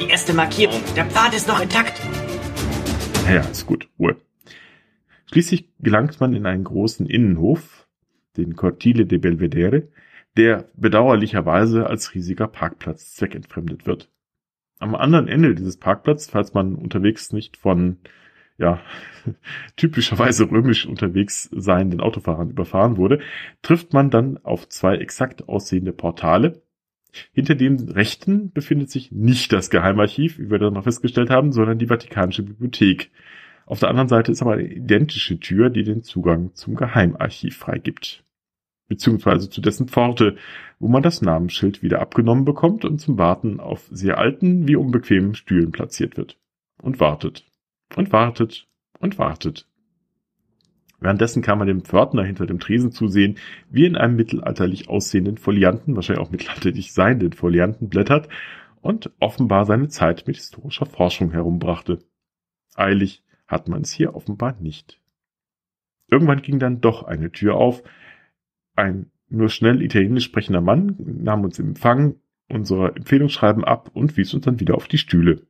Die 0.00 0.08
erste 0.08 0.32
Markierung. 0.32 0.80
Der 0.94 1.04
Pfad 1.04 1.34
ist 1.34 1.48
noch 1.48 1.60
intakt. 1.60 2.00
Ja, 3.28 3.40
ist 3.40 3.66
gut. 3.66 3.88
Ruhe. 3.98 4.16
Schließlich 5.26 5.68
gelangt 5.80 6.20
man 6.20 6.32
in 6.32 6.46
einen 6.46 6.62
großen 6.62 7.06
Innenhof, 7.06 7.88
den 8.36 8.54
Cortile 8.54 9.06
de 9.06 9.18
Belvedere, 9.18 9.88
der 10.36 10.68
bedauerlicherweise 10.74 11.86
als 11.86 12.14
riesiger 12.14 12.46
Parkplatz 12.46 13.14
zweckentfremdet 13.14 13.86
wird. 13.86 14.08
Am 14.78 14.94
anderen 14.94 15.26
Ende 15.26 15.54
dieses 15.54 15.78
Parkplatzes, 15.78 16.30
falls 16.30 16.54
man 16.54 16.76
unterwegs 16.76 17.32
nicht 17.32 17.56
von 17.56 17.96
ja, 18.58 18.80
typischerweise 19.76 20.50
römisch 20.50 20.86
unterwegs 20.86 21.50
seienden 21.52 22.00
Autofahrern 22.00 22.50
überfahren 22.50 22.96
wurde, 22.96 23.20
trifft 23.62 23.92
man 23.92 24.10
dann 24.10 24.38
auf 24.42 24.68
zwei 24.68 24.96
exakt 24.96 25.48
aussehende 25.48 25.92
Portale. 25.92 26.62
Hinter 27.32 27.54
dem 27.54 27.76
rechten 27.88 28.52
befindet 28.52 28.90
sich 28.90 29.10
nicht 29.10 29.52
das 29.52 29.70
Geheimarchiv, 29.70 30.38
wie 30.38 30.50
wir 30.50 30.58
dann 30.58 30.74
noch 30.74 30.84
festgestellt 30.84 31.30
haben, 31.30 31.52
sondern 31.52 31.78
die 31.78 31.86
Vatikanische 31.86 32.42
Bibliothek. 32.42 33.10
Auf 33.64 33.80
der 33.80 33.88
anderen 33.88 34.08
Seite 34.08 34.30
ist 34.30 34.42
aber 34.42 34.52
eine 34.52 34.68
identische 34.68 35.40
Tür, 35.40 35.70
die 35.70 35.82
den 35.82 36.02
Zugang 36.02 36.54
zum 36.54 36.76
Geheimarchiv 36.76 37.56
freigibt. 37.56 38.22
Beziehungsweise 38.88 39.50
zu 39.50 39.60
dessen 39.60 39.88
Pforte, 39.88 40.36
wo 40.78 40.88
man 40.88 41.02
das 41.02 41.20
Namensschild 41.20 41.82
wieder 41.82 42.00
abgenommen 42.00 42.44
bekommt 42.44 42.84
und 42.84 43.00
zum 43.00 43.18
Warten 43.18 43.58
auf 43.58 43.88
sehr 43.90 44.18
alten 44.18 44.68
wie 44.68 44.76
unbequemen 44.76 45.34
Stühlen 45.34 45.72
platziert 45.72 46.16
wird. 46.16 46.38
Und 46.80 47.00
wartet. 47.00 47.44
Und 47.94 48.12
wartet. 48.12 48.68
Und 48.98 49.18
wartet. 49.18 49.68
Währenddessen 50.98 51.42
kann 51.42 51.58
man 51.58 51.66
dem 51.66 51.82
Pförtner 51.82 52.24
hinter 52.24 52.46
dem 52.46 52.58
Tresen 52.58 52.90
zusehen, 52.90 53.38
wie 53.70 53.84
in 53.84 53.96
einem 53.96 54.16
mittelalterlich 54.16 54.88
aussehenden 54.88 55.36
Folianten, 55.36 55.94
wahrscheinlich 55.94 56.26
auch 56.26 56.30
mittelalterlich 56.30 56.92
seienden 56.92 57.32
Folianten 57.32 57.88
blättert 57.88 58.28
und 58.80 59.10
offenbar 59.20 59.66
seine 59.66 59.88
Zeit 59.88 60.26
mit 60.26 60.36
historischer 60.36 60.86
Forschung 60.86 61.32
herumbrachte. 61.32 61.98
Eilig 62.74 63.22
hat 63.46 63.68
man 63.68 63.82
es 63.82 63.92
hier 63.92 64.14
offenbar 64.14 64.56
nicht. 64.60 65.00
Irgendwann 66.08 66.42
ging 66.42 66.58
dann 66.58 66.80
doch 66.80 67.02
eine 67.02 67.30
Tür 67.30 67.56
auf. 67.56 67.82
Ein 68.74 69.10
nur 69.28 69.48
schnell 69.48 69.82
italienisch 69.82 70.24
sprechender 70.24 70.60
Mann 70.60 70.96
nahm 70.98 71.44
uns 71.44 71.58
im 71.58 71.68
Empfang, 71.68 72.16
unser 72.48 72.96
Empfehlungsschreiben 72.96 73.64
ab 73.64 73.90
und 73.92 74.16
wies 74.16 74.32
uns 74.34 74.44
dann 74.44 74.60
wieder 74.60 74.76
auf 74.76 74.86
die 74.86 74.98
Stühle. 74.98 75.45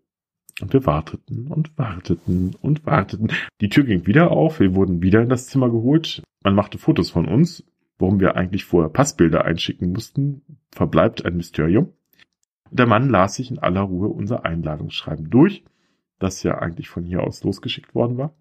Und 0.61 0.73
wir 0.73 0.87
warteten 0.87 1.49
und 1.49 1.77
warteten 1.77 2.55
und 2.61 2.87
warteten. 2.87 3.31
Die 3.61 3.69
Tür 3.69 3.85
ging 3.85 4.07
wieder 4.07 4.31
auf, 4.31 4.61
wir 4.61 4.75
wurden 4.75 5.03
wieder 5.03 5.23
in 5.23 5.29
das 5.29 5.47
Zimmer 5.47 5.71
geholt. 5.71 6.23
Man 6.43 6.55
machte 6.55 6.79
Fotos 6.79 7.11
von 7.11 7.27
uns, 7.27 7.65
warum 7.99 8.21
wir 8.21 8.37
eigentlich 8.37 8.65
vorher 8.65 8.91
Passbilder 8.91 9.45
einschicken 9.45 9.93
mussten, 9.93 10.43
verbleibt 10.71 11.25
ein 11.25 11.37
Mysterium. 11.37 11.93
Der 12.71 12.87
Mann 12.87 13.11
las 13.11 13.35
sich 13.35 13.51
in 13.51 13.59
aller 13.59 13.83
Ruhe 13.83 14.09
unser 14.09 14.45
Einladungsschreiben 14.45 15.31
durch 15.31 15.63
das 16.19 16.43
ja 16.43 16.59
eigentlich 16.59 16.89
von 16.89 17.05
hier 17.05 17.23
aus 17.23 17.45
losgeschickt 17.45 17.95
worden 17.95 18.17
war. 18.17 18.35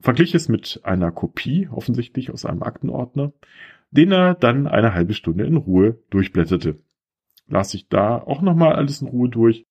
Verglich 0.00 0.34
es 0.34 0.48
mit 0.48 0.80
einer 0.84 1.10
Kopie, 1.10 1.68
offensichtlich 1.70 2.30
aus 2.30 2.44
einem 2.44 2.62
Aktenordner, 2.62 3.32
den 3.90 4.12
er 4.12 4.34
dann 4.34 4.66
eine 4.66 4.94
halbe 4.94 5.14
Stunde 5.14 5.44
in 5.44 5.56
Ruhe 5.56 5.98
durchblätterte. 6.10 6.78
Las 7.46 7.70
sich 7.70 7.88
da 7.88 8.18
auch 8.18 8.42
nochmal 8.42 8.74
alles 8.74 9.02
in 9.02 9.08
Ruhe 9.08 9.28
durch, 9.28 9.66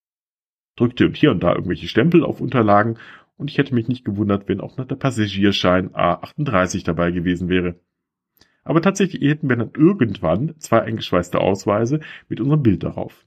drückte 0.75 1.09
hier 1.13 1.31
und 1.31 1.43
da 1.43 1.53
irgendwelche 1.53 1.87
Stempel 1.87 2.23
auf 2.23 2.41
Unterlagen 2.41 2.97
und 3.37 3.49
ich 3.49 3.57
hätte 3.57 3.73
mich 3.75 3.87
nicht 3.87 4.05
gewundert, 4.05 4.47
wenn 4.47 4.61
auch 4.61 4.77
noch 4.77 4.85
der 4.85 4.95
Passagierschein 4.95 5.89
A38 5.91 6.85
dabei 6.85 7.11
gewesen 7.11 7.49
wäre. 7.49 7.75
Aber 8.63 8.81
tatsächlich 8.81 9.21
hätten 9.29 9.49
wir 9.49 9.57
dann 9.57 9.71
irgendwann 9.75 10.55
zwei 10.59 10.81
eingeschweißte 10.81 11.39
Ausweise 11.39 11.99
mit 12.29 12.39
unserem 12.39 12.63
Bild 12.63 12.83
darauf. 12.83 13.25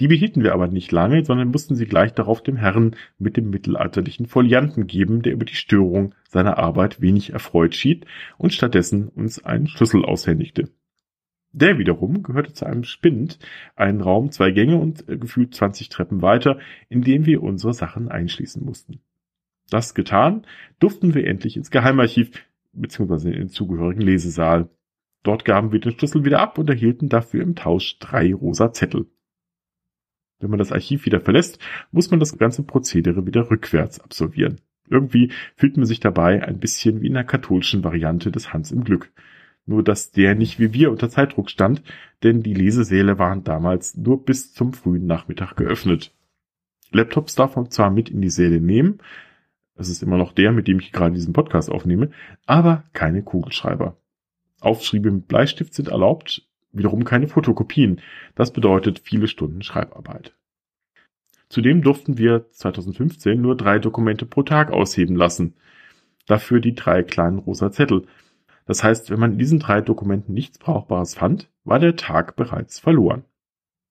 Die 0.00 0.08
behielten 0.08 0.42
wir 0.42 0.52
aber 0.52 0.68
nicht 0.68 0.92
lange, 0.92 1.24
sondern 1.24 1.48
mussten 1.48 1.74
sie 1.74 1.86
gleich 1.86 2.12
darauf 2.12 2.42
dem 2.42 2.56
Herrn 2.56 2.94
mit 3.18 3.36
dem 3.36 3.50
mittelalterlichen 3.50 4.26
Folianten 4.26 4.86
geben, 4.86 5.22
der 5.22 5.32
über 5.32 5.44
die 5.44 5.54
Störung 5.54 6.14
seiner 6.28 6.58
Arbeit 6.58 7.00
wenig 7.00 7.32
erfreut 7.32 7.74
schied 7.74 8.06
und 8.36 8.52
stattdessen 8.52 9.08
uns 9.08 9.44
einen 9.44 9.66
Schlüssel 9.66 10.04
aushändigte. 10.04 10.68
Der 11.52 11.78
wiederum 11.78 12.22
gehörte 12.22 12.52
zu 12.52 12.66
einem 12.66 12.84
Spind, 12.84 13.38
einen 13.74 14.00
Raum, 14.00 14.30
zwei 14.30 14.50
Gänge 14.50 14.76
und 14.76 15.08
äh, 15.08 15.16
gefühlt 15.16 15.54
20 15.54 15.88
Treppen 15.88 16.22
weiter, 16.22 16.58
in 16.88 17.02
dem 17.02 17.26
wir 17.26 17.42
unsere 17.42 17.72
Sachen 17.72 18.08
einschließen 18.08 18.64
mussten. 18.64 19.00
Das 19.70 19.94
getan, 19.94 20.46
durften 20.78 21.14
wir 21.14 21.26
endlich 21.26 21.56
ins 21.56 21.70
Geheimarchiv 21.70 22.30
bzw. 22.72 23.28
in 23.28 23.38
den 23.38 23.48
zugehörigen 23.48 24.02
Lesesaal. 24.02 24.68
Dort 25.22 25.44
gaben 25.44 25.72
wir 25.72 25.80
den 25.80 25.92
Schlüssel 25.92 26.24
wieder 26.24 26.40
ab 26.40 26.58
und 26.58 26.70
erhielten 26.70 27.08
dafür 27.08 27.42
im 27.42 27.54
Tausch 27.54 27.98
drei 27.98 28.32
rosa 28.32 28.72
Zettel. 28.72 29.06
Wenn 30.38 30.50
man 30.50 30.58
das 30.58 30.72
Archiv 30.72 31.04
wieder 31.04 31.20
verlässt, 31.20 31.58
muss 31.90 32.10
man 32.10 32.20
das 32.20 32.38
ganze 32.38 32.62
Prozedere 32.62 33.26
wieder 33.26 33.50
rückwärts 33.50 34.00
absolvieren. 34.00 34.60
Irgendwie 34.88 35.32
fühlt 35.56 35.76
man 35.76 35.86
sich 35.86 36.00
dabei 36.00 36.42
ein 36.46 36.60
bisschen 36.60 37.02
wie 37.02 37.08
in 37.08 37.14
der 37.14 37.24
katholischen 37.24 37.84
Variante 37.84 38.30
des 38.30 38.52
Hans 38.52 38.70
im 38.70 38.84
Glück. 38.84 39.12
Nur 39.68 39.84
dass 39.84 40.10
der 40.10 40.34
nicht 40.34 40.58
wie 40.58 40.72
wir 40.72 40.90
unter 40.90 41.10
Zeitdruck 41.10 41.50
stand, 41.50 41.82
denn 42.22 42.42
die 42.42 42.54
Lesesäle 42.54 43.18
waren 43.18 43.44
damals 43.44 43.96
nur 43.96 44.24
bis 44.24 44.52
zum 44.52 44.72
frühen 44.72 45.06
Nachmittag 45.06 45.56
geöffnet. 45.56 46.12
Laptops 46.90 47.34
darf 47.34 47.54
man 47.54 47.70
zwar 47.70 47.90
mit 47.90 48.08
in 48.08 48.22
die 48.22 48.30
Säle 48.30 48.60
nehmen, 48.60 48.98
es 49.78 49.88
ist 49.88 50.02
immer 50.02 50.16
noch 50.16 50.32
der, 50.32 50.50
mit 50.50 50.66
dem 50.66 50.80
ich 50.80 50.90
gerade 50.90 51.14
diesen 51.14 51.32
Podcast 51.32 51.70
aufnehme, 51.70 52.10
aber 52.46 52.84
keine 52.92 53.22
Kugelschreiber. 53.22 53.96
Aufschriebe 54.60 55.10
mit 55.10 55.28
Bleistift 55.28 55.72
sind 55.72 55.86
erlaubt, 55.86 56.48
wiederum 56.72 57.04
keine 57.04 57.28
Fotokopien. 57.28 58.00
Das 58.34 58.52
bedeutet 58.52 58.98
viele 58.98 59.28
Stunden 59.28 59.62
Schreibarbeit. 59.62 60.34
Zudem 61.48 61.82
durften 61.82 62.18
wir 62.18 62.50
2015 62.50 63.40
nur 63.40 63.56
drei 63.56 63.78
Dokumente 63.78 64.26
pro 64.26 64.42
Tag 64.42 64.72
ausheben 64.72 65.14
lassen. 65.14 65.54
Dafür 66.26 66.58
die 66.58 66.74
drei 66.74 67.04
kleinen 67.04 67.38
rosa 67.38 67.70
Zettel. 67.70 68.06
Das 68.68 68.84
heißt, 68.84 69.10
wenn 69.10 69.18
man 69.18 69.32
in 69.32 69.38
diesen 69.38 69.60
drei 69.60 69.80
Dokumenten 69.80 70.34
nichts 70.34 70.58
Brauchbares 70.58 71.14
fand, 71.14 71.50
war 71.64 71.78
der 71.78 71.96
Tag 71.96 72.36
bereits 72.36 72.78
verloren. 72.78 73.24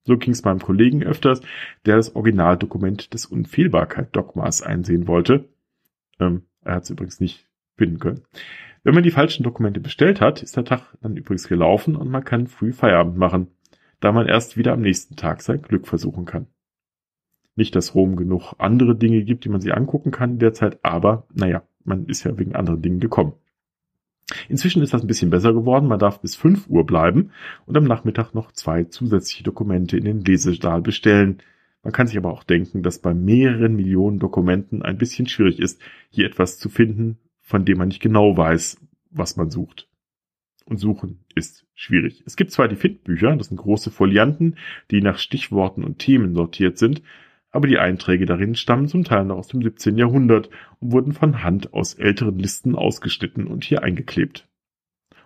So 0.04 0.18
ging 0.18 0.32
es 0.32 0.46
meinem 0.46 0.62
Kollegen 0.62 1.04
öfters, 1.04 1.42
der 1.86 1.98
das 1.98 2.16
Originaldokument 2.16 3.12
des 3.14 3.26
Unfehlbarkeit-Dogmas 3.26 4.62
einsehen 4.62 5.08
wollte. 5.08 5.50
Ähm, 6.20 6.44
er 6.64 6.76
hat 6.76 6.84
es 6.84 6.92
übrigens 6.92 7.20
nicht 7.20 7.50
finden 7.76 7.98
können. 7.98 8.22
Wenn 8.84 8.94
man 8.94 9.04
die 9.04 9.12
falschen 9.12 9.44
Dokumente 9.44 9.80
bestellt 9.80 10.22
hat, 10.22 10.44
ist 10.44 10.56
der 10.56 10.64
Tag 10.64 10.96
dann 11.02 11.18
übrigens 11.18 11.48
gelaufen 11.48 11.96
und 11.96 12.10
man 12.10 12.24
kann 12.24 12.46
früh 12.46 12.72
Feierabend 12.72 13.18
machen, 13.18 13.48
da 14.00 14.12
man 14.12 14.28
erst 14.28 14.58
wieder 14.58 14.74
am 14.74 14.82
nächsten 14.82 15.16
Tag 15.16 15.42
sein 15.42 15.64
Glück 15.64 15.88
versuchen 15.88 16.26
kann. 16.26 16.46
Nicht, 17.56 17.76
dass 17.76 17.96
Rom 17.96 18.16
genug 18.16 18.54
andere 18.60 18.96
Dinge 18.96 19.24
gibt, 19.24 19.44
die 19.44 19.50
man 19.50 19.60
sich 19.60 19.74
angucken 19.74 20.12
kann 20.12 20.34
in 20.34 20.40
der 20.40 20.54
Zeit, 20.54 20.78
aber 20.84 21.26
naja, 21.34 21.64
man 21.84 22.06
ist 22.06 22.24
ja 22.24 22.38
wegen 22.38 22.54
anderen 22.54 22.84
Dingen 22.84 23.00
gekommen. 23.00 23.34
Inzwischen 24.50 24.82
ist 24.82 24.94
das 24.94 25.02
ein 25.02 25.08
bisschen 25.08 25.30
besser 25.30 25.54
geworden. 25.54 25.88
Man 25.88 26.00
darf 26.00 26.22
bis 26.22 26.36
5 26.36 26.68
Uhr 26.68 26.86
bleiben 26.86 27.32
und 27.66 27.78
am 27.78 27.86
Nachmittag 27.86 28.34
noch 28.34 28.52
zwei 28.52 28.84
zusätzliche 28.84 29.44
Dokumente 29.44 29.98
in 29.98 30.06
den 30.06 30.22
Lesesaal 30.22 30.82
bestellen. 30.82 31.42
Man 31.84 31.94
kann 31.94 32.08
sich 32.08 32.18
aber 32.18 32.32
auch 32.32 32.44
denken, 32.44 32.84
dass 32.84 33.00
bei 33.00 33.14
mehreren 33.14 33.76
Millionen 33.76 34.20
Dokumenten 34.20 34.82
ein 34.82 34.98
bisschen 34.98 35.28
schwierig 35.28 35.60
ist, 35.60 35.82
hier 36.10 36.26
etwas 36.26 36.60
zu 36.60 36.70
finden, 36.70 37.18
von 37.42 37.64
dem 37.64 37.78
man 37.78 37.88
nicht 37.88 38.02
genau 38.02 38.36
weiß, 38.36 38.82
was 39.12 39.38
man 39.38 39.50
sucht. 39.50 39.88
Und 40.66 40.78
suchen 40.78 41.20
ist 41.34 41.66
schwierig. 41.76 42.24
Es 42.26 42.36
gibt 42.36 42.52
zwar 42.52 42.68
die 42.68 42.76
Findbücher, 42.76 43.38
das 43.38 43.48
sind 43.48 43.58
große 43.58 43.90
Folianten, 43.92 44.58
die 44.92 45.02
nach 45.02 45.18
Stichworten 45.18 45.86
und 45.86 46.00
Themen 46.00 46.34
sortiert 46.34 46.78
sind, 46.78 47.02
aber 47.52 47.68
die 47.68 47.80
Einträge 47.80 48.26
darin 48.26 48.56
stammen 48.56 48.88
zum 48.88 49.04
Teil 49.04 49.26
noch 49.26 49.38
aus 49.38 49.48
dem 49.48 49.62
17. 49.62 49.98
Jahrhundert 49.98 50.50
und 50.80 50.92
wurden 50.92 51.14
von 51.14 51.44
Hand 51.44 51.74
aus 51.74 51.94
älteren 51.94 52.38
Listen 52.38 52.76
ausgeschnitten 52.76 53.48
und 53.48 53.64
hier 53.64 53.84
eingeklebt. 53.84 54.48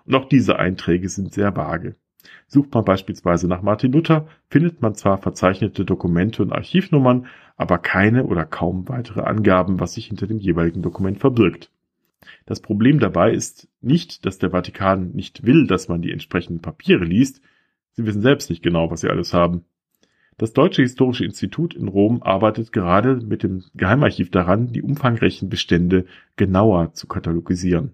Und 0.06 0.16
auch 0.16 0.25
diese 0.25 0.58
Einträge 0.58 1.10
sind 1.10 1.34
sehr 1.34 1.56
vage. 1.56 1.96
Sucht 2.48 2.74
man 2.74 2.86
beispielsweise 2.86 3.48
nach 3.48 3.62
Martin 3.62 3.92
Luther, 3.92 4.28
findet 4.50 4.82
man 4.82 4.94
zwar 4.96 5.18
verzeichnete 5.18 5.86
Dokumente 5.86 6.44
und 6.44 6.51
Archivnummern, 6.51 7.28
aber 7.58 7.78
keine 7.78 8.25
oder 8.25 8.46
kaum 8.46 8.88
weitere 8.90 9.22
Angaben, 9.22 9.80
was 9.80 9.94
sich 9.94 10.08
hinter 10.08 10.28
dem 10.28 10.38
jeweiligen 10.38 10.82
Dokument 10.82 11.20
verbirgt. 11.20 11.72
Das 12.46 12.60
Problem 12.60 13.00
dabei 13.00 13.32
ist 13.32 13.68
nicht, 13.82 14.25
dass 14.25 14.38
der 14.38 14.51
Vatikan 14.51 15.12
nicht 15.12 15.46
will, 15.46 15.66
dass 15.66 15.88
man 15.88 16.01
die 16.01 16.12
entsprechenden 16.12 16.62
Papiere 16.62 17.04
liest. 17.04 17.42
Sie 17.94 18.06
wissen 18.06 18.22
selbst 18.22 18.50
nicht 18.50 18.62
genau, 18.62 18.92
was 18.92 19.01
sie 19.01 19.10
alles 19.10 19.34
haben. 19.34 19.66
Das 20.38 20.53
Deutsche 20.53 20.81
Historische 20.81 21.25
Institut 21.25 21.75
in 21.75 21.88
Rom 21.88 22.23
arbeitet 22.23 22.71
gerade 22.71 23.17
mit 23.17 23.43
dem 23.43 23.63
Geheimarchiv 23.75 24.31
daran, 24.31 24.71
die 24.71 24.81
umfangreichen 24.81 25.50
Bestände 25.50 26.05
genauer 26.35 26.93
zu 26.93 27.07
katalogisieren. 27.07 27.93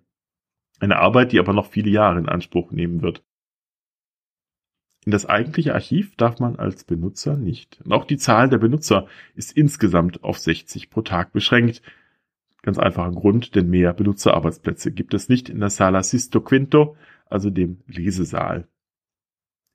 Eine 0.79 0.98
Arbeit, 0.98 1.32
die 1.32 1.39
aber 1.39 1.53
noch 1.53 1.67
viele 1.67 1.89
Jahre 1.89 2.20
in 2.20 2.29
Anspruch 2.29 2.72
nehmen 2.72 3.01
wird. 3.01 3.24
In 5.06 5.12
das 5.12 5.25
eigentliche 5.25 5.74
Archiv 5.74 6.15
darf 6.15 6.39
man 6.39 6.58
als 6.58 6.84
Benutzer 6.84 7.38
nicht. 7.38 7.82
Und 7.84 7.94
auch 7.94 8.06
die 8.06 8.17
Zahl 8.17 8.50
der 8.50 8.58
Benutzer 8.58 9.08
ist 9.36 9.56
insgesamt 9.56 10.24
auf 10.24 10.38
60 10.38 10.89
pro 10.89 11.01
Tag 11.01 11.34
beschränkt, 11.34 11.82
Ganz 12.67 12.79
einfacher 12.79 13.13
Grund, 13.13 13.56
denn 13.56 13.70
mehr 13.70 13.94
Benutzerarbeitsplätze 13.94 14.91
gibt 14.91 15.13
es 15.13 15.29
nicht 15.29 15.48
in 15.48 15.62
der 15.62 15.70
Sala 15.70 16.03
Sisto 16.03 16.41
Quinto, 16.41 16.98
also 17.25 17.50
dem 17.50 17.79
Lesesaal. 17.88 18.67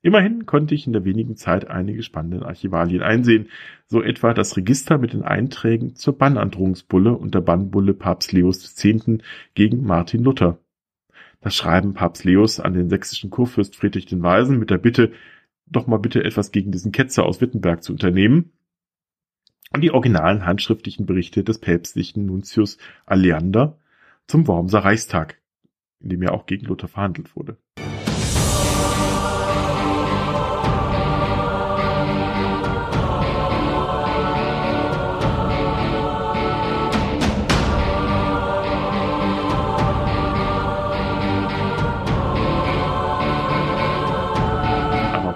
Immerhin 0.05 0.45
konnte 0.45 0.75
ich 0.75 0.85
in 0.85 0.91
der 0.91 1.05
wenigen 1.05 1.37
Zeit 1.37 1.69
einige 1.69 2.03
spannende 2.03 2.45
Archivalien 2.45 3.01
einsehen, 3.01 3.47
so 3.87 4.01
etwa 4.01 4.33
das 4.33 4.57
Register 4.57 4.97
mit 4.97 5.13
den 5.13 5.23
Einträgen 5.23 5.95
zur 5.95 6.17
Bannandrohungsbulle 6.17 7.13
und 7.13 7.33
der 7.33 7.39
Bannbulle 7.39 7.93
Papst 7.93 8.33
Leos 8.33 8.65
X. 8.83 9.05
gegen 9.53 9.83
Martin 9.85 10.21
Luther. 10.21 10.59
Das 11.39 11.55
Schreiben 11.55 11.93
Papst 11.93 12.25
Leos 12.25 12.59
an 12.59 12.73
den 12.73 12.89
sächsischen 12.89 13.29
Kurfürst 13.29 13.77
Friedrich 13.77 14.05
den 14.05 14.21
Weisen 14.21 14.59
mit 14.59 14.71
der 14.71 14.77
Bitte, 14.77 15.13
doch 15.67 15.87
mal 15.87 15.97
bitte 15.97 16.21
etwas 16.21 16.51
gegen 16.51 16.73
diesen 16.73 16.91
Ketzer 16.91 17.25
aus 17.25 17.39
Wittenberg 17.39 17.81
zu 17.81 17.93
unternehmen, 17.93 18.51
und 19.71 19.81
die 19.81 19.91
originalen 19.91 20.45
handschriftlichen 20.45 21.05
Berichte 21.05 21.45
des 21.45 21.59
päpstlichen 21.59 22.25
Nuntius 22.25 22.77
Aleander 23.05 23.79
zum 24.27 24.47
Wormser 24.47 24.79
Reichstag, 24.79 25.41
in 26.01 26.09
dem 26.09 26.21
ja 26.21 26.31
auch 26.31 26.45
gegen 26.45 26.65
Luther 26.65 26.89
verhandelt 26.89 27.35
wurde. 27.37 27.57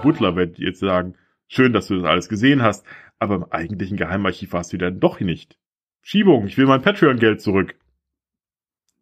Butler 0.08 0.38
wird 0.38 0.58
jetzt 0.58 0.80
sagen, 0.80 1.16
schön, 1.50 1.74
dass 1.74 1.88
du 1.88 1.96
das 1.98 2.06
alles 2.06 2.30
gesehen 2.30 2.64
hast, 2.64 2.86
aber 3.20 3.36
im 3.36 3.46
eigentlichen 3.52 3.98
Geheimarchiv 3.98 4.54
warst 4.54 4.72
du 4.72 4.78
dann 4.78 5.02
doch 5.02 5.20
nicht. 5.20 5.58
Schiebung, 6.02 6.48
ich 6.48 6.58
will 6.58 6.66
mein 6.66 6.82
Patreon-Geld 6.82 7.42
zurück. 7.42 7.76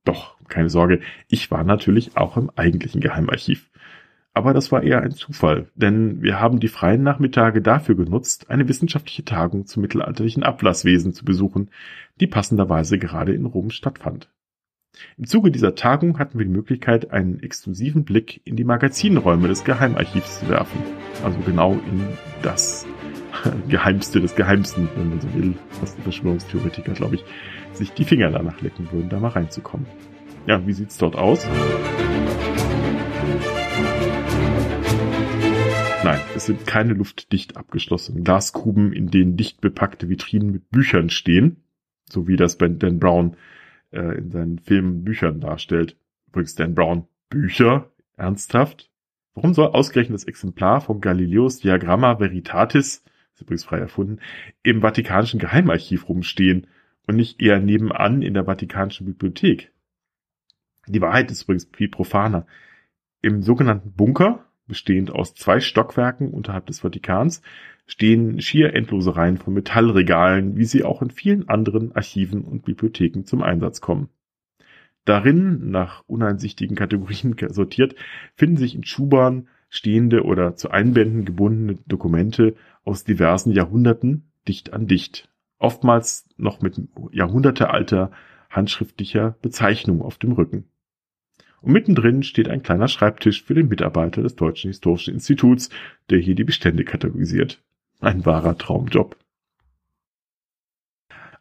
Doch, 0.04 0.36
keine 0.48 0.72
Sorge, 0.72 1.02
ich 1.28 1.52
war 1.52 1.64
natürlich 1.64 2.18
auch 2.18 2.38
im 2.38 2.50
eigentlichen 2.56 3.02
Geheimarchiv. 3.02 3.70
Aber 4.34 4.52
das 4.56 4.72
war 4.72 4.82
eher 4.82 5.04
ein 5.04 5.12
Zufall, 5.12 5.70
denn 5.76 6.24
wir 6.24 6.40
haben 6.40 6.60
die 6.60 6.70
freien 6.70 7.04
Nachmittage 7.04 7.62
dafür 7.62 7.94
genutzt, 7.94 8.50
eine 8.50 8.68
wissenschaftliche 8.68 9.26
Tagung 9.26 9.68
zum 9.68 9.84
mittelalterlichen 9.84 10.42
Ablasswesen 10.42 11.14
zu 11.14 11.24
besuchen, 11.24 11.70
die 12.20 12.26
passenderweise 12.26 12.98
gerade 12.98 13.36
in 13.36 13.46
Rom 13.46 13.70
stattfand. 13.70 14.34
Im 15.18 15.28
Zuge 15.28 15.52
dieser 15.52 15.76
Tagung 15.76 16.20
hatten 16.20 16.38
wir 16.38 16.46
die 16.46 16.52
Möglichkeit, 16.52 17.12
einen 17.12 17.40
exklusiven 17.40 18.04
Blick 18.04 18.42
in 18.46 18.56
die 18.56 18.64
Magazinräume 18.64 19.48
des 19.48 19.64
Geheimarchivs 19.64 20.40
zu 20.40 20.50
werfen. 20.50 20.80
Also 21.24 21.40
genau 21.46 21.74
in 21.74 22.08
das 22.42 22.86
Geheimste 23.70 24.22
des 24.22 24.36
Geheimsten, 24.36 24.90
wenn 24.96 25.10
man 25.10 25.22
so 25.22 25.34
will, 25.34 25.54
was 25.82 25.96
die 25.96 26.02
Verschwörungstheoretiker, 26.02 26.94
glaube 26.94 27.16
ich, 27.16 27.26
sich 27.74 27.92
die 27.92 28.06
Finger 28.06 28.32
danach 28.32 28.62
lecken 28.62 28.92
würden, 28.92 29.10
da 29.10 29.20
mal 29.20 29.30
reinzukommen. 29.30 29.88
Ja, 30.48 30.66
wie 30.66 30.74
sieht's 30.74 30.98
dort 30.98 31.16
aus? 31.16 31.48
Nein, 36.04 36.20
es 36.36 36.46
sind 36.46 36.68
keine 36.68 36.94
luftdicht 36.94 37.58
abgeschlossenen 37.58 38.24
Glaskuben, 38.24 38.94
in 38.94 39.10
denen 39.10 39.38
dicht 39.38 39.60
bepackte 39.60 40.08
Vitrinen 40.08 40.52
mit 40.52 40.70
Büchern 40.70 41.10
stehen, 41.10 41.64
so 42.08 42.28
wie 42.28 42.36
das 42.36 42.60
bei 42.60 42.68
Dan 42.68 43.00
Brown 43.00 43.36
äh, 43.92 44.18
in 44.18 44.32
seinen 44.32 44.60
Filmen 44.60 45.04
Büchern 45.04 45.40
darstellt. 45.40 45.98
Übrigens 46.28 46.56
Dan 46.56 46.76
Brown 46.76 47.08
Bücher? 47.30 47.92
Ernsthaft? 48.18 48.90
Warum 49.34 49.54
soll 49.54 49.68
ausgerechnet 49.68 50.16
das 50.16 50.24
Exemplar 50.24 50.80
von 50.80 51.02
Galileos 51.02 51.60
Diagramma 51.60 52.20
Veritatis, 52.20 53.04
ist 53.34 53.42
übrigens 53.42 53.66
frei 53.66 53.80
erfunden, 53.80 54.20
im 54.64 54.82
Vatikanischen 54.82 55.40
Geheimarchiv 55.40 56.08
rumstehen 56.08 56.68
und 57.06 57.18
nicht 57.18 57.42
eher 57.42 57.60
nebenan 57.60 58.22
in 58.22 58.34
der 58.34 58.46
Vatikanischen 58.46 59.06
Bibliothek? 59.06 59.74
Die 60.88 61.02
Wahrheit 61.02 61.32
ist 61.32 61.44
übrigens 61.44 61.70
viel 61.74 61.90
profaner. 61.90 62.48
Im 63.22 63.42
sogenannten 63.42 63.92
Bunker, 63.92 64.46
bestehend 64.68 65.12
aus 65.12 65.34
zwei 65.34 65.60
Stockwerken 65.60 66.32
unterhalb 66.32 66.68
des 66.68 66.80
Vatikans, 66.80 67.42
stehen 67.86 68.42
schier 68.42 68.74
endlose 68.74 69.16
Reihen 69.16 69.38
von 69.38 69.54
Metallregalen, 69.54 70.58
wie 70.58 70.66
sie 70.66 70.84
auch 70.84 71.02
in 71.02 71.12
vielen 71.12 71.48
anderen 71.50 71.96
Archiven 71.96 72.44
und 72.44 72.66
Bibliotheken 72.66 73.24
zum 73.24 73.42
Einsatz 73.42 73.82
kommen. 73.82 74.10
Darin, 75.06 75.70
nach 75.70 76.04
uneinsichtigen 76.08 76.76
Kategorien 76.76 77.36
sortiert, 77.50 77.96
finden 78.34 78.58
sich 78.58 78.76
in 78.76 78.84
Schubern 78.84 79.48
stehende 79.70 80.24
oder 80.24 80.56
zu 80.56 80.72
Einbänden 80.72 81.26
gebundene 81.26 81.78
Dokumente 81.86 82.56
aus 82.84 83.04
diversen 83.04 83.52
Jahrhunderten 83.52 84.32
dicht 84.48 84.74
an 84.74 84.88
dicht, 84.88 85.30
oftmals 85.58 86.28
noch 86.38 86.62
mit 86.62 86.80
jahrhundertealter 87.12 88.12
handschriftlicher 88.50 89.38
Bezeichnung 89.42 90.02
auf 90.02 90.18
dem 90.18 90.34
Rücken. 90.34 90.66
Und 91.62 91.74
mittendrin 91.74 92.22
steht 92.22 92.48
ein 92.48 92.62
kleiner 92.62 92.88
Schreibtisch 92.88 93.44
für 93.44 93.56
den 93.56 93.68
Mitarbeiter 93.68 94.22
des 94.22 94.36
Deutschen 94.36 94.70
Historischen 94.70 95.16
Instituts, 95.16 95.72
der 96.12 96.20
hier 96.20 96.36
die 96.36 96.44
Bestände 96.44 96.84
kategorisiert. 96.84 97.64
Ein 98.00 98.26
wahrer 98.26 98.58
Traumjob. 98.58 99.18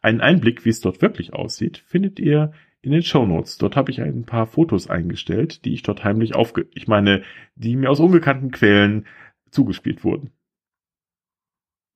Einen 0.01 0.21
Einblick, 0.21 0.65
wie 0.65 0.69
es 0.69 0.81
dort 0.81 1.01
wirklich 1.01 1.33
aussieht, 1.33 1.77
findet 1.79 2.19
ihr 2.19 2.53
in 2.81 2.91
den 2.91 3.01
Show 3.01 3.25
Notes. 3.25 3.57
Dort 3.57 3.75
habe 3.75 3.91
ich 3.91 4.01
ein 4.01 4.25
paar 4.25 4.45
Fotos 4.45 4.87
eingestellt, 4.87 5.65
die 5.65 5.73
ich 5.73 5.83
dort 5.83 6.03
heimlich 6.03 6.35
aufge... 6.35 6.67
Ich 6.73 6.87
meine, 6.87 7.23
die 7.55 7.75
mir 7.75 7.89
aus 7.89 7.99
unbekannten 7.99 8.51
Quellen 8.51 9.07
zugespielt 9.49 10.03
wurden. 10.03 10.31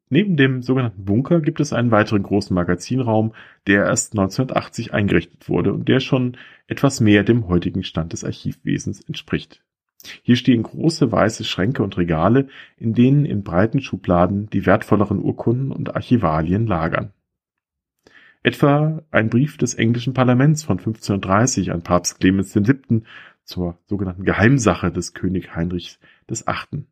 Neben 0.10 0.38
dem 0.38 0.63
sogenannten 0.63 1.06
Bunker 1.06 1.39
gibt 1.39 1.60
es 1.60 1.72
einen 1.72 1.91
weiteren 1.91 2.24
großen 2.24 2.56
Magazinraum, 2.56 3.34
der 3.67 3.86
erst 3.86 4.13
1980 4.13 4.91
eingerichtet 4.91 5.48
wurde 5.48 5.72
und 5.72 5.88
der 5.88 6.00
schon 6.00 6.36
etwas 6.65 7.00
mehr 7.00 7.24
dem 7.24 7.48
heutigen 7.48 7.84
Stand 7.84 8.13
des 8.13 8.24
Archivwesens 8.24 9.02
entspricht. 9.02 9.63
Hier 10.24 10.38
stehen 10.38 10.64
große 10.64 11.12
weiße 11.12 11.44
Schränke 11.44 11.84
und 11.84 11.98
Regale, 11.98 12.48
in 12.78 12.94
denen 12.94 13.26
in 13.26 13.44
breiten 13.44 13.82
Schubladen 13.82 14.50
die 14.50 14.66
wertvolleren 14.66 15.20
Urkunden 15.20 15.72
und 15.72 15.96
Archivalien 15.96 16.68
lagern. 16.68 17.12
Etwa 18.42 19.04
ein 19.12 19.30
Brief 19.30 19.58
des 19.58 19.74
englischen 19.74 20.14
Parlaments 20.14 20.64
von 20.64 20.78
1530 20.78 21.72
an 21.72 21.82
Papst 21.82 22.20
Clemens 22.20 22.56
VII. 22.56 23.04
zur 23.44 23.78
sogenannten 23.86 24.24
Geheimsache 24.24 24.92
des 24.92 25.14
König 25.14 25.56
Heinrichs 25.56 26.00
VIII. 26.30 26.86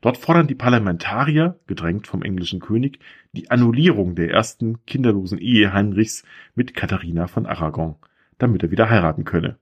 Dort 0.00 0.18
fordern 0.18 0.46
die 0.46 0.54
Parlamentarier, 0.54 1.58
gedrängt 1.66 2.06
vom 2.06 2.22
englischen 2.22 2.60
König, 2.60 3.00
die 3.32 3.50
Annullierung 3.50 4.14
der 4.14 4.30
ersten 4.30 4.84
kinderlosen 4.86 5.38
Ehe 5.38 5.72
Heinrichs 5.72 6.24
mit 6.54 6.74
Katharina 6.74 7.26
von 7.26 7.46
Aragon, 7.46 7.96
damit 8.38 8.62
er 8.62 8.70
wieder 8.70 8.88
heiraten 8.88 9.24
könne. 9.24 9.58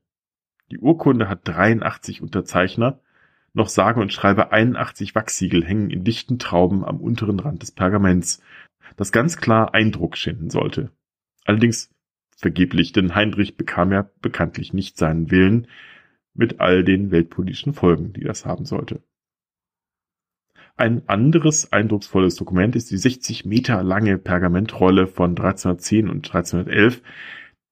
Die 0.70 0.78
Urkunde 0.78 1.28
hat 1.28 1.40
83 1.44 2.22
Unterzeichner, 2.22 3.00
noch 3.52 3.68
sage 3.68 4.00
und 4.00 4.12
schreibe 4.12 4.52
81 4.52 5.14
Wachsiegel 5.14 5.64
hängen 5.64 5.90
in 5.90 6.04
dichten 6.04 6.38
Trauben 6.38 6.84
am 6.84 7.00
unteren 7.00 7.40
Rand 7.40 7.62
des 7.62 7.72
Pergaments, 7.72 8.42
das 8.96 9.12
ganz 9.12 9.36
klar 9.36 9.74
Eindruck 9.74 10.16
schinden 10.16 10.50
sollte. 10.50 10.90
Allerdings 11.44 11.90
vergeblich, 12.36 12.92
denn 12.92 13.14
Heinrich 13.14 13.56
bekam 13.56 13.92
ja 13.92 14.10
bekanntlich 14.20 14.72
nicht 14.72 14.98
seinen 14.98 15.30
Willen, 15.30 15.68
mit 16.34 16.60
all 16.60 16.84
den 16.84 17.10
weltpolitischen 17.10 17.72
Folgen, 17.72 18.12
die 18.12 18.24
das 18.24 18.44
haben 18.44 18.66
sollte. 18.66 19.02
Ein 20.76 21.08
anderes 21.08 21.72
eindrucksvolles 21.72 22.34
Dokument 22.34 22.76
ist 22.76 22.90
die 22.90 22.98
60 22.98 23.46
Meter 23.46 23.82
lange 23.82 24.18
Pergamentrolle 24.18 25.06
von 25.06 25.30
1310 25.30 26.10
und 26.10 26.26
1311, 26.26 27.00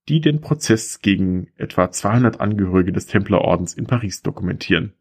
die 0.08 0.20
den 0.20 0.40
Prozess 0.40 1.00
gegen 1.00 1.48
etwa 1.56 1.90
200 1.90 2.40
Angehörige 2.40 2.92
des 2.92 3.06
Templerordens 3.06 3.74
in 3.74 3.86
Paris 3.86 4.22
dokumentieren, 4.22 4.92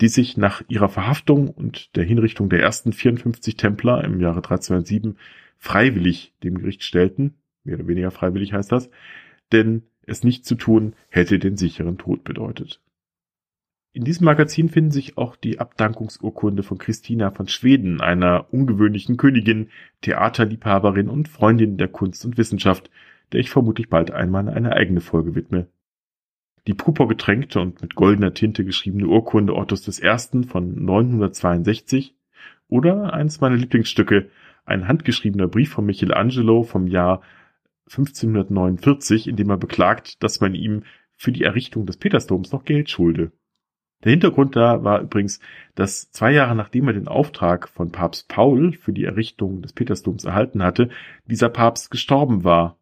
die 0.00 0.08
sich 0.08 0.36
nach 0.36 0.62
ihrer 0.68 0.88
Verhaftung 0.88 1.48
und 1.48 1.94
der 1.96 2.04
Hinrichtung 2.04 2.48
der 2.48 2.60
ersten 2.60 2.92
54 2.92 3.56
Templer 3.56 4.02
im 4.04 4.20
Jahre 4.20 4.38
1307 4.38 5.18
freiwillig 5.58 6.34
dem 6.42 6.58
Gericht 6.58 6.82
stellten, 6.82 7.34
mehr 7.64 7.76
oder 7.76 7.88
weniger 7.88 8.10
freiwillig 8.10 8.52
heißt 8.52 8.72
das, 8.72 8.90
denn 9.52 9.82
es 10.06 10.24
nicht 10.24 10.46
zu 10.46 10.54
tun 10.54 10.94
hätte 11.10 11.38
den 11.38 11.56
sicheren 11.56 11.98
Tod 11.98 12.24
bedeutet. 12.24 12.80
In 13.92 14.04
diesem 14.04 14.24
Magazin 14.24 14.68
finden 14.68 14.92
sich 14.92 15.18
auch 15.18 15.34
die 15.34 15.58
Abdankungsurkunde 15.58 16.62
von 16.62 16.78
Christina 16.78 17.32
von 17.32 17.48
Schweden, 17.48 18.00
einer 18.00 18.46
ungewöhnlichen 18.52 19.16
Königin, 19.16 19.70
Theaterliebhaberin 20.02 21.08
und 21.08 21.28
Freundin 21.28 21.76
der 21.76 21.88
Kunst 21.88 22.24
und 22.24 22.38
Wissenschaft, 22.38 22.88
der 23.32 23.40
ich 23.40 23.50
vermutlich 23.50 23.88
bald 23.88 24.10
einmal 24.10 24.48
eine 24.48 24.72
eigene 24.72 25.00
Folge 25.00 25.34
widme. 25.34 25.68
Die 26.66 26.74
purpurgetränkte 26.74 27.60
und 27.60 27.80
mit 27.80 27.94
goldener 27.94 28.34
Tinte 28.34 28.64
geschriebene 28.64 29.06
Urkunde 29.06 29.54
Ottos 29.54 30.00
I. 30.00 30.44
von 30.46 30.84
962 30.84 32.14
oder 32.68 33.12
eins 33.12 33.40
meiner 33.40 33.56
Lieblingsstücke, 33.56 34.30
ein 34.64 34.86
handgeschriebener 34.86 35.48
Brief 35.48 35.70
von 35.70 35.86
Michelangelo 35.86 36.62
vom 36.62 36.86
Jahr 36.86 37.22
1549, 37.88 39.26
in 39.26 39.36
dem 39.36 39.50
er 39.50 39.56
beklagt, 39.56 40.22
dass 40.22 40.40
man 40.40 40.54
ihm 40.54 40.84
für 41.16 41.32
die 41.32 41.42
Errichtung 41.42 41.86
des 41.86 41.96
Petersdoms 41.96 42.52
noch 42.52 42.64
Geld 42.64 42.88
schulde. 42.88 43.32
Der 44.04 44.12
Hintergrund 44.12 44.56
da 44.56 44.82
war 44.84 45.00
übrigens, 45.02 45.40
dass 45.74 46.10
zwei 46.10 46.32
Jahre 46.32 46.54
nachdem 46.54 46.86
er 46.86 46.94
den 46.94 47.08
Auftrag 47.08 47.68
von 47.68 47.92
Papst 47.92 48.28
Paul 48.28 48.72
für 48.72 48.92
die 48.92 49.04
Errichtung 49.04 49.60
des 49.60 49.72
Petersdoms 49.72 50.24
erhalten 50.24 50.62
hatte, 50.62 50.88
dieser 51.26 51.50
Papst 51.50 51.90
gestorben 51.90 52.44
war 52.44 52.78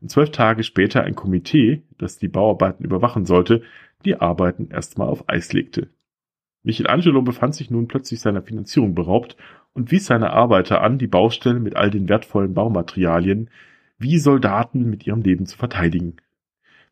und 0.00 0.10
zwölf 0.10 0.30
Tage 0.30 0.62
später 0.62 1.04
ein 1.04 1.14
Komitee, 1.14 1.82
das 1.98 2.18
die 2.18 2.28
Bauarbeiten 2.28 2.84
überwachen 2.84 3.24
sollte, 3.24 3.62
die 4.04 4.16
Arbeiten 4.16 4.70
erstmal 4.70 5.08
auf 5.08 5.28
Eis 5.28 5.52
legte. 5.52 5.88
Michelangelo 6.62 7.22
befand 7.22 7.54
sich 7.54 7.70
nun 7.70 7.88
plötzlich 7.88 8.20
seiner 8.20 8.42
Finanzierung 8.42 8.94
beraubt 8.94 9.36
und 9.72 9.90
wies 9.90 10.06
seine 10.06 10.30
Arbeiter 10.30 10.82
an, 10.82 10.98
die 10.98 11.06
Baustelle 11.06 11.60
mit 11.60 11.76
all 11.76 11.90
den 11.90 12.08
wertvollen 12.08 12.54
Baumaterialien 12.54 13.50
wie 13.98 14.18
Soldaten 14.18 14.88
mit 14.88 15.06
ihrem 15.06 15.22
Leben 15.22 15.46
zu 15.46 15.56
verteidigen. 15.56 16.16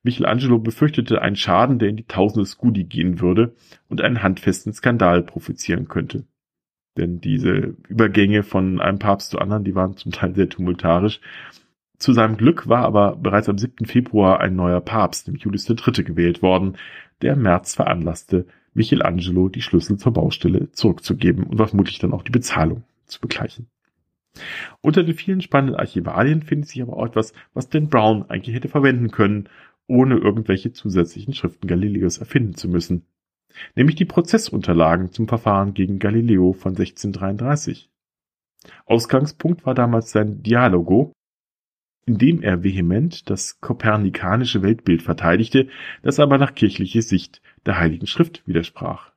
Michelangelo 0.02 0.58
befürchtete 0.58 1.20
einen 1.20 1.36
Schaden, 1.36 1.78
der 1.78 1.88
in 1.88 1.96
die 1.96 2.06
Tausende 2.06 2.46
Scudi 2.46 2.84
gehen 2.84 3.20
würde 3.20 3.54
und 3.88 4.00
einen 4.00 4.22
handfesten 4.22 4.72
Skandal 4.72 5.22
provozieren 5.22 5.88
könnte. 5.88 6.24
Denn 6.96 7.20
diese 7.20 7.76
Übergänge 7.88 8.42
von 8.42 8.80
einem 8.80 8.98
Papst 8.98 9.30
zu 9.30 9.38
anderen, 9.38 9.64
die 9.64 9.74
waren 9.74 9.96
zum 9.96 10.12
Teil 10.12 10.34
sehr 10.34 10.48
tumultarisch. 10.48 11.20
Zu 11.98 12.12
seinem 12.12 12.36
Glück 12.36 12.68
war 12.68 12.84
aber 12.84 13.16
bereits 13.16 13.48
am 13.48 13.58
7. 13.58 13.86
Februar 13.86 14.40
ein 14.40 14.54
neuer 14.54 14.80
Papst, 14.80 15.26
nämlich 15.26 15.44
Julius 15.44 15.68
III., 15.68 16.04
gewählt 16.04 16.42
worden, 16.42 16.76
der 17.22 17.34
im 17.34 17.42
März 17.42 17.74
veranlasste, 17.74 18.46
Michelangelo 18.74 19.48
die 19.48 19.62
Schlüssel 19.62 19.96
zur 19.96 20.12
Baustelle 20.12 20.70
zurückzugeben 20.72 21.44
und 21.44 21.56
vermutlich 21.56 21.98
dann 21.98 22.12
auch 22.12 22.22
die 22.22 22.30
Bezahlung 22.30 22.84
zu 23.06 23.20
begleichen. 23.20 23.68
Unter 24.82 25.02
den 25.02 25.14
vielen 25.14 25.40
spannenden 25.40 25.76
Archivalien 25.76 26.42
findet 26.42 26.68
sich 26.68 26.82
aber 26.82 26.96
auch 26.98 27.06
etwas, 27.06 27.32
was 27.54 27.70
Dan 27.70 27.88
Brown 27.88 28.26
eigentlich 28.28 28.54
hätte 28.54 28.68
verwenden 28.68 29.10
können, 29.10 29.48
ohne 29.86 30.16
irgendwelche 30.16 30.72
zusätzlichen 30.72 31.32
Schriften 31.32 31.66
Galileos 31.66 32.18
erfinden 32.18 32.54
zu 32.54 32.68
müssen. 32.68 33.06
Nämlich 33.74 33.96
die 33.96 34.04
Prozessunterlagen 34.04 35.12
zum 35.12 35.28
Verfahren 35.28 35.72
gegen 35.72 35.98
Galileo 35.98 36.52
von 36.52 36.72
1633. 36.72 37.88
Ausgangspunkt 38.84 39.64
war 39.64 39.74
damals 39.74 40.10
sein 40.10 40.42
Dialogo, 40.42 41.12
in 42.06 42.18
dem 42.18 42.40
er 42.40 42.62
vehement 42.62 43.28
das 43.28 43.60
kopernikanische 43.60 44.62
Weltbild 44.62 45.02
verteidigte, 45.02 45.68
das 46.02 46.20
aber 46.20 46.38
nach 46.38 46.54
kirchlicher 46.54 47.02
Sicht 47.02 47.42
der 47.66 47.78
Heiligen 47.78 48.06
Schrift 48.06 48.42
widersprach. 48.46 49.12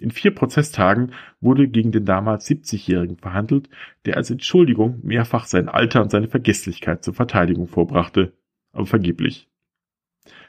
In 0.00 0.12
vier 0.12 0.34
Prozesstagen 0.34 1.12
wurde 1.40 1.68
gegen 1.68 1.92
den 1.92 2.06
damals 2.06 2.48
70-Jährigen 2.48 3.18
verhandelt, 3.18 3.68
der 4.06 4.16
als 4.16 4.30
Entschuldigung 4.30 5.00
mehrfach 5.02 5.44
sein 5.44 5.68
Alter 5.68 6.00
und 6.00 6.10
seine 6.10 6.28
Vergesslichkeit 6.28 7.04
zur 7.04 7.12
Verteidigung 7.12 7.66
vorbrachte, 7.66 8.32
aber 8.72 8.86
vergeblich. 8.86 9.48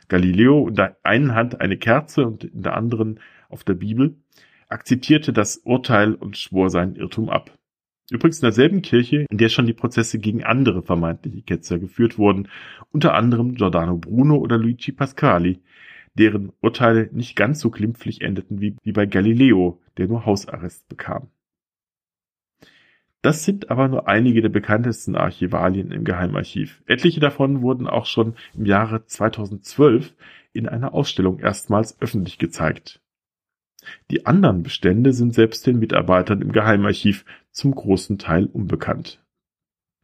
Galileo 0.08 0.68
in 0.68 0.76
der 0.76 0.98
einen 1.04 1.36
Hand 1.36 1.60
eine 1.60 1.78
Kerze 1.78 2.26
und 2.26 2.46
in 2.46 2.62
der 2.62 2.78
anderen 2.78 3.20
auf 3.50 3.64
der 3.64 3.74
Bibel, 3.74 4.16
akzeptierte 4.70 5.34
das 5.34 5.58
Urteil 5.58 6.14
und 6.14 6.38
schwor 6.38 6.70
seinen 6.70 6.96
Irrtum 6.96 7.30
ab. 7.30 7.58
Übrigens 8.12 8.40
in 8.40 8.46
derselben 8.48 8.82
Kirche, 8.82 9.26
in 9.30 9.38
der 9.38 9.48
schon 9.48 9.66
die 9.66 9.74
Prozesse 9.74 10.20
gegen 10.20 10.44
andere 10.44 10.84
vermeintliche 10.84 11.44
Ketzer 11.44 11.80
geführt 11.80 12.18
wurden, 12.18 12.50
unter 12.92 13.14
anderem 13.14 13.56
Giordano 13.56 13.96
Bruno 13.96 14.36
oder 14.36 14.58
Luigi 14.58 14.92
Pasquali, 14.92 15.62
deren 16.16 16.52
Urteile 16.60 17.10
nicht 17.14 17.38
ganz 17.38 17.62
so 17.62 17.70
glimpflich 17.72 18.20
endeten 18.20 18.60
wie, 18.60 18.76
wie 18.84 18.92
bei 18.92 19.06
Galileo, 19.06 19.80
der 19.96 20.10
nur 20.10 20.26
Hausarrest 20.26 20.90
bekam. 20.90 21.30
Das 23.22 23.46
sind 23.46 23.72
aber 23.72 23.88
nur 23.88 24.10
einige 24.10 24.42
der 24.42 24.50
bekanntesten 24.50 25.16
Archivalien 25.16 25.92
im 25.92 26.04
Geheimarchiv. 26.04 26.84
Etliche 26.88 27.22
davon 27.22 27.62
wurden 27.62 27.88
auch 27.88 28.08
schon 28.08 28.34
im 28.54 28.66
Jahre 28.66 29.06
2012 29.06 30.14
in 30.52 30.68
einer 30.68 30.94
Ausstellung 30.94 31.40
erstmals 31.40 32.02
öffentlich 32.02 32.40
gezeigt. 32.40 33.00
Die 34.10 34.26
anderen 34.26 34.64
Bestände 34.64 35.14
sind 35.14 35.34
selbst 35.34 35.66
den 35.66 35.80
Mitarbeitern 35.80 36.42
im 36.42 36.52
Geheimarchiv 36.52 37.26
zum 37.52 37.74
großen 37.74 38.18
Teil 38.18 38.46
unbekannt. 38.46 39.24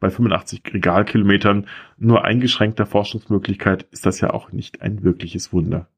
Bei 0.00 0.10
85 0.10 0.62
Regalkilometern 0.72 1.66
nur 1.96 2.24
eingeschränkter 2.24 2.86
Forschungsmöglichkeit 2.86 3.84
ist 3.90 4.06
das 4.06 4.20
ja 4.20 4.30
auch 4.30 4.52
nicht 4.52 4.80
ein 4.82 5.02
wirkliches 5.02 5.52
Wunder. 5.52 5.88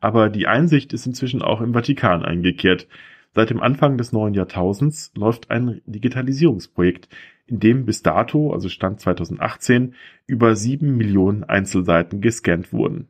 Aber 0.00 0.28
die 0.28 0.46
Einsicht 0.46 0.92
ist 0.92 1.06
inzwischen 1.06 1.42
auch 1.42 1.60
im 1.60 1.72
Vatikan 1.72 2.24
eingekehrt. 2.24 2.88
Seit 3.32 3.50
dem 3.50 3.62
Anfang 3.62 3.98
des 3.98 4.12
neuen 4.12 4.34
Jahrtausends 4.34 5.12
läuft 5.16 5.50
ein 5.50 5.80
Digitalisierungsprojekt, 5.86 7.08
in 7.46 7.60
dem 7.60 7.84
bis 7.84 8.02
dato, 8.02 8.52
also 8.52 8.68
Stand 8.68 9.00
2018, 9.00 9.94
über 10.26 10.56
sieben 10.56 10.96
Millionen 10.96 11.44
Einzelseiten 11.44 12.20
gescannt 12.20 12.72
wurden. 12.72 13.08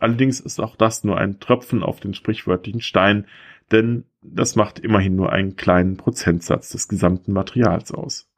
Allerdings 0.00 0.40
ist 0.40 0.60
auch 0.60 0.76
das 0.76 1.04
nur 1.04 1.18
ein 1.18 1.40
Tröpfen 1.40 1.82
auf 1.82 2.00
den 2.00 2.14
sprichwörtlichen 2.14 2.80
Stein, 2.80 3.26
denn 3.70 4.04
das 4.22 4.56
macht 4.56 4.78
immerhin 4.78 5.16
nur 5.16 5.32
einen 5.32 5.56
kleinen 5.56 5.96
Prozentsatz 5.96 6.70
des 6.70 6.88
gesamten 6.88 7.32
Materials 7.32 7.92
aus. 7.92 8.28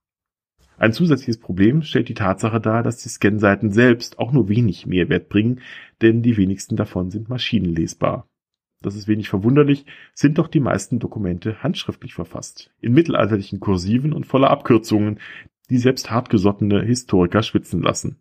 Ein 0.79 0.95
zusätzliches 0.95 1.39
Problem 1.39 1.83
stellt 1.83 2.09
die 2.09 2.15
Tatsache 2.15 2.59
dar, 2.59 2.83
dass 2.83 2.97
die 2.97 3.11
Scanseiten 3.11 3.71
selbst 3.71 4.19
auch 4.19 4.33
nur 4.33 4.49
wenig 4.49 4.87
Mehrwert 4.87 5.29
bringen, 5.29 5.61
denn 6.01 6.23
die 6.23 6.39
wenigsten 6.39 6.75
davon 6.77 7.11
sind 7.11 7.29
maschinenlesbar. 7.29 8.27
Das 8.83 8.97
ist 8.97 9.07
wenig 9.07 9.29
verwunderlich, 9.29 9.85
sind 10.15 10.39
doch 10.39 10.49
die 10.49 10.61
meisten 10.61 10.99
Dokumente 10.99 11.63
handschriftlich 11.63 12.15
verfasst, 12.15 12.73
in 12.81 12.95
mittelalterlichen 12.95 13.61
Kursiven 13.61 14.15
und 14.15 14.27
voller 14.27 14.49
Abkürzungen, 14.49 15.21
die 15.69 15.77
selbst 15.77 16.11
hartgesottene 16.11 16.83
Historiker 16.83 17.43
schwitzen 17.43 17.83
lassen. 17.83 18.17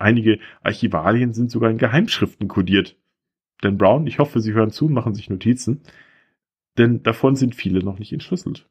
Einige 0.00 0.38
Archivalien 0.62 1.34
sind 1.34 1.50
sogar 1.50 1.70
in 1.70 1.76
Geheimschriften 1.76 2.48
kodiert. 2.48 2.96
Denn 3.62 3.76
Brown, 3.76 4.06
ich 4.06 4.18
hoffe, 4.18 4.40
Sie 4.40 4.54
hören 4.54 4.70
zu 4.70 4.86
und 4.86 4.94
machen 4.94 5.14
sich 5.14 5.28
Notizen, 5.28 5.82
denn 6.78 7.02
davon 7.02 7.36
sind 7.36 7.54
viele 7.54 7.80
noch 7.80 7.98
nicht 7.98 8.12
entschlüsselt. 8.12 8.66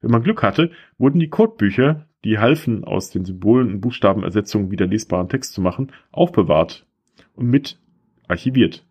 Wenn 0.00 0.12
man 0.12 0.22
Glück 0.22 0.44
hatte, 0.44 0.70
wurden 0.96 1.18
die 1.18 1.28
Codebücher, 1.28 2.08
die 2.22 2.38
halfen, 2.38 2.84
aus 2.84 3.10
den 3.10 3.24
Symbolen 3.24 3.72
und 3.72 3.80
Buchstabenersetzungen 3.80 4.70
wieder 4.70 4.86
lesbaren 4.86 5.28
Text 5.28 5.54
zu 5.54 5.60
machen, 5.60 5.90
aufbewahrt 6.12 6.86
und 7.34 7.48
mit 7.48 7.80
archiviert. 8.28 8.86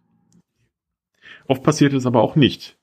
Oft 1.47 1.63
passiert 1.63 1.93
es 1.93 2.05
aber 2.05 2.21
auch 2.21 2.35
nicht. 2.35 2.77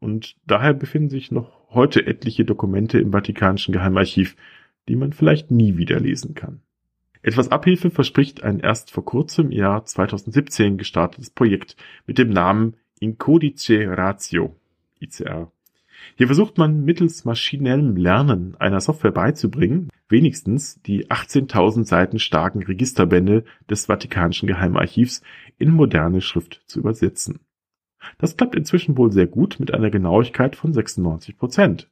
Und 0.00 0.34
daher 0.46 0.74
befinden 0.74 1.10
sich 1.10 1.30
noch 1.30 1.70
heute 1.70 2.04
etliche 2.06 2.44
Dokumente 2.44 2.98
im 2.98 3.12
Vatikanischen 3.12 3.72
Geheimarchiv, 3.72 4.36
die 4.88 4.96
man 4.96 5.12
vielleicht 5.12 5.52
nie 5.52 5.76
wieder 5.76 6.00
lesen 6.00 6.34
kann. 6.34 6.62
Etwas 7.26 7.50
Abhilfe 7.50 7.90
verspricht 7.90 8.44
ein 8.44 8.60
erst 8.60 8.92
vor 8.92 9.04
kurzem 9.04 9.50
Jahr 9.50 9.84
2017 9.84 10.78
gestartetes 10.78 11.30
Projekt 11.30 11.76
mit 12.06 12.18
dem 12.18 12.30
Namen 12.30 12.76
Incodice 13.00 13.80
Ratio, 13.84 14.54
ICR. 15.00 15.50
Hier 16.14 16.26
versucht 16.28 16.56
man 16.56 16.84
mittels 16.84 17.24
maschinellem 17.24 17.96
Lernen 17.96 18.54
einer 18.60 18.80
Software 18.80 19.10
beizubringen, 19.10 19.90
wenigstens 20.08 20.80
die 20.82 21.08
18.000 21.08 21.84
Seiten 21.84 22.20
starken 22.20 22.62
Registerbände 22.62 23.42
des 23.68 23.86
Vatikanischen 23.86 24.46
Geheimarchivs 24.46 25.20
in 25.58 25.72
moderne 25.72 26.20
Schrift 26.20 26.62
zu 26.68 26.78
übersetzen. 26.78 27.40
Das 28.18 28.36
klappt 28.36 28.54
inzwischen 28.54 28.96
wohl 28.96 29.10
sehr 29.10 29.26
gut 29.26 29.58
mit 29.58 29.74
einer 29.74 29.90
Genauigkeit 29.90 30.54
von 30.54 30.72
96 30.72 31.36
Prozent. 31.36 31.90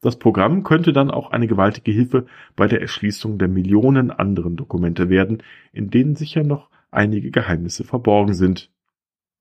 Das 0.00 0.18
Programm 0.18 0.62
könnte 0.62 0.92
dann 0.92 1.10
auch 1.10 1.30
eine 1.30 1.46
gewaltige 1.46 1.92
Hilfe 1.92 2.26
bei 2.56 2.66
der 2.66 2.80
Erschließung 2.80 3.38
der 3.38 3.48
Millionen 3.48 4.10
anderen 4.10 4.56
Dokumente 4.56 5.10
werden, 5.10 5.42
in 5.72 5.90
denen 5.90 6.16
sicher 6.16 6.42
noch 6.42 6.70
einige 6.90 7.30
Geheimnisse 7.30 7.84
verborgen 7.84 8.34
sind, 8.34 8.70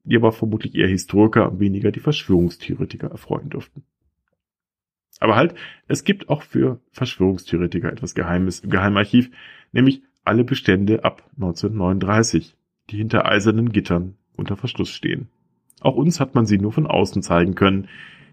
die 0.03 0.17
aber 0.17 0.31
vermutlich 0.31 0.75
eher 0.75 0.87
Historiker 0.87 1.49
und 1.51 1.59
weniger 1.59 1.91
die 1.91 2.01
Verschwörungstheoretiker 2.01 3.09
erfreuen 3.09 3.49
dürften. 3.49 3.83
Aber 5.19 5.35
halt, 5.35 5.55
es 5.87 6.03
gibt 6.03 6.29
auch 6.29 6.43
für 6.43 6.79
Verschwörungstheoretiker 6.91 7.91
etwas 7.91 8.15
Geheimes 8.15 8.61
im 8.61 8.69
Geheimarchiv, 8.69 9.31
nämlich 9.71 10.01
alle 10.23 10.43
Bestände 10.43 11.03
ab 11.03 11.29
1939, 11.35 12.55
die 12.89 12.97
hinter 12.97 13.25
eisernen 13.25 13.71
Gittern 13.71 14.15
unter 14.35 14.55
Verschluss 14.55 14.89
stehen. 14.89 15.27
Auch 15.81 15.95
uns 15.95 16.19
hat 16.19 16.35
man 16.35 16.45
sie 16.45 16.57
nur 16.57 16.71
von 16.71 16.87
außen 16.87 17.21
zeigen 17.21 17.55
können. 17.55 17.87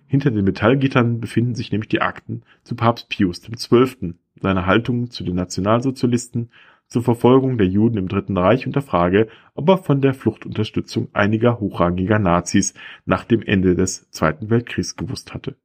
Hinter 0.08 0.30
den 0.30 0.44
Metallgittern 0.44 1.20
befinden 1.20 1.54
sich 1.54 1.72
nämlich 1.72 1.88
die 1.88 2.00
Akten 2.00 2.42
zu 2.62 2.76
Papst 2.76 3.08
Pius 3.08 3.42
XII., 3.42 4.14
seiner 4.40 4.66
Haltung 4.66 5.10
zu 5.10 5.24
den 5.24 5.34
Nationalsozialisten 5.34 6.50
zur 6.88 7.02
Verfolgung 7.02 7.58
der 7.58 7.66
Juden 7.66 7.98
im 7.98 8.08
Dritten 8.08 8.36
Reich 8.36 8.66
und 8.66 8.76
der 8.76 8.82
Frage, 8.82 9.28
ob 9.54 9.68
er 9.68 9.78
von 9.78 10.00
der 10.00 10.14
Fluchtunterstützung 10.14 11.08
einiger 11.12 11.58
hochrangiger 11.58 12.18
Nazis 12.18 12.74
nach 13.04 13.24
dem 13.24 13.42
Ende 13.42 13.74
des 13.74 14.08
Zweiten 14.10 14.50
Weltkriegs 14.50 14.94
gewusst 14.94 15.34
hatte. 15.34 15.56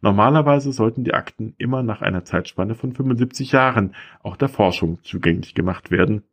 Normalerweise 0.00 0.72
sollten 0.72 1.04
die 1.04 1.14
Akten 1.14 1.54
immer 1.56 1.82
nach 1.82 2.02
einer 2.02 2.24
Zeitspanne 2.24 2.74
von 2.74 2.92
75 2.92 3.52
Jahren 3.52 3.94
auch 4.22 4.36
der 4.36 4.48
Forschung 4.48 4.98
zugänglich 5.02 5.54
gemacht 5.54 5.90
werden. 5.90 6.24